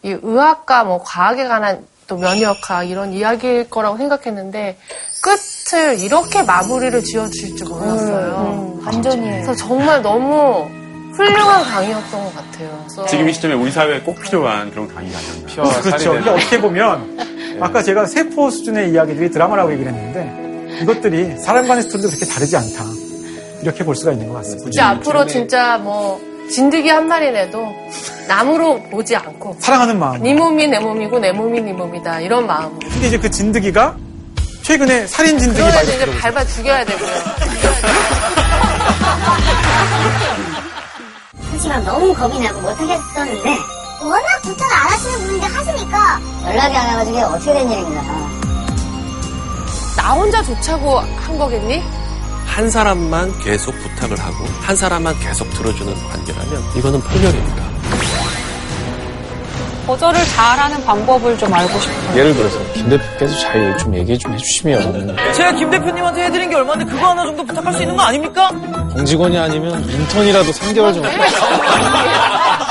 [0.05, 4.77] 이 의학과 뭐 과학에 관한 또 면역학 이런 이야기일 거라고 생각했는데
[5.21, 8.79] 끝을 이렇게 마무리를 지어줄 줄 몰랐어요.
[8.85, 9.31] 완전히.
[9.31, 10.69] 그래서 정말 너무
[11.15, 12.85] 훌륭한 강의였던 것 같아요.
[12.85, 15.47] 그래서 지금 이 시점에 우리 사회에 꼭 필요한 그런 강의가 아니었나.
[15.47, 16.15] 피와 살이 그렇죠.
[16.15, 22.09] 이게 어떻게 보면 아까 제가 세포 수준의 이야기들이 드라마라고 얘기를 했는데 이것들이 사람 간의 스토리도
[22.09, 22.83] 그렇게 다르지 않다.
[23.63, 24.67] 이렇게 볼 수가 있는 것 같습니다.
[24.67, 27.73] 이제 앞으로 진짜 뭐 진드기 한 마리 내도
[28.27, 30.21] 남으로 보지 않고 사랑하는 마음.
[30.23, 33.95] 네 몸이 내 몸이고 내 몸이 네 몸이다 이런 마음으로 근데 이제 그 진드기가
[34.61, 35.83] 최근에 살인 진드기 발견.
[35.95, 37.09] 이제 밟아 죽여야 되고요.
[41.51, 43.57] 하지만 너무 겁이 나고 못하겠었는데
[44.01, 48.01] 워낙 부탁을 안 하시는 분인데 하시니까 연락이 안 와가지고 이게 어떻게 된 일인가
[49.95, 51.81] 나 혼자 좋자고 한 거겠니?
[52.45, 57.63] 한 사람만 계속 부탁을 하고 한 사람만 계속 들어주는 관계라면 이거는 폭력입니다.
[59.87, 62.17] 거절을 잘하는 방법을 좀 알고 싶어요.
[62.17, 66.85] 예를 들어서 김 대표께서 잘 좀 얘기 좀 해주시면 제가 김 대표님한테 해드린 게 얼마인데
[66.85, 68.49] 그거 하나 정도 부탁할 수 있는 거 아닙니까?
[68.93, 71.09] 공직원이 아니면 인턴이라도 3개월 정도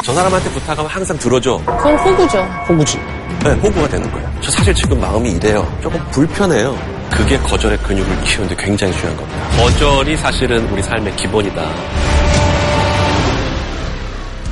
[0.05, 1.61] 저 사람한테 부탁하면 항상 들어줘.
[1.65, 2.39] 그건 호구죠.
[2.69, 2.99] 호구지.
[3.45, 4.33] 네, 호구가 되는 거예요.
[4.41, 5.67] 저 사실 지금 마음이 이래요.
[5.83, 6.77] 조금 불편해요.
[7.11, 9.47] 그게 거절의 근육을 키우는데 굉장히 중요한 겁니다.
[9.59, 11.63] 거절이 사실은 우리 삶의 기본이다.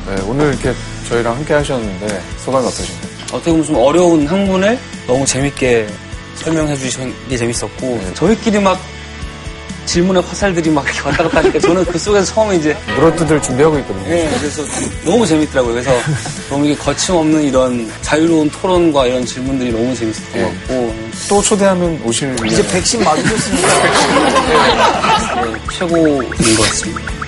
[0.08, 0.72] 네, 오늘 이렇게
[1.10, 3.10] 저희랑 함께 하셨는데 소감이 어떠신가요?
[3.32, 5.88] 어떻게 보면 좀 어려운 학문을 너무 재밌게
[6.36, 8.80] 설명해 주신 게 재밌었고 저희끼리 막
[9.86, 14.08] 질문의 화살들이 막 이렇게 왔다 갔다 하니까 저는 그 속에서 처음에 이제 물어뜯을 준비하고 있거든요.
[14.08, 14.62] 네, 그래서
[15.04, 15.72] 너무 재밌더라고요.
[15.74, 15.90] 그래서
[16.48, 20.94] 너무 이게 거침없는 이런 자유로운 토론과 이런 질문들이 너무 재밌었던 것 같고
[21.28, 23.68] 또 초대하면 오실 이제 백신 맞으셨으니까.
[25.42, 26.18] 네, 최고인
[26.56, 27.19] 것 같습니다.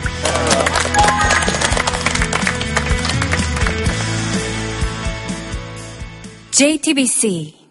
[6.63, 7.62] JTBC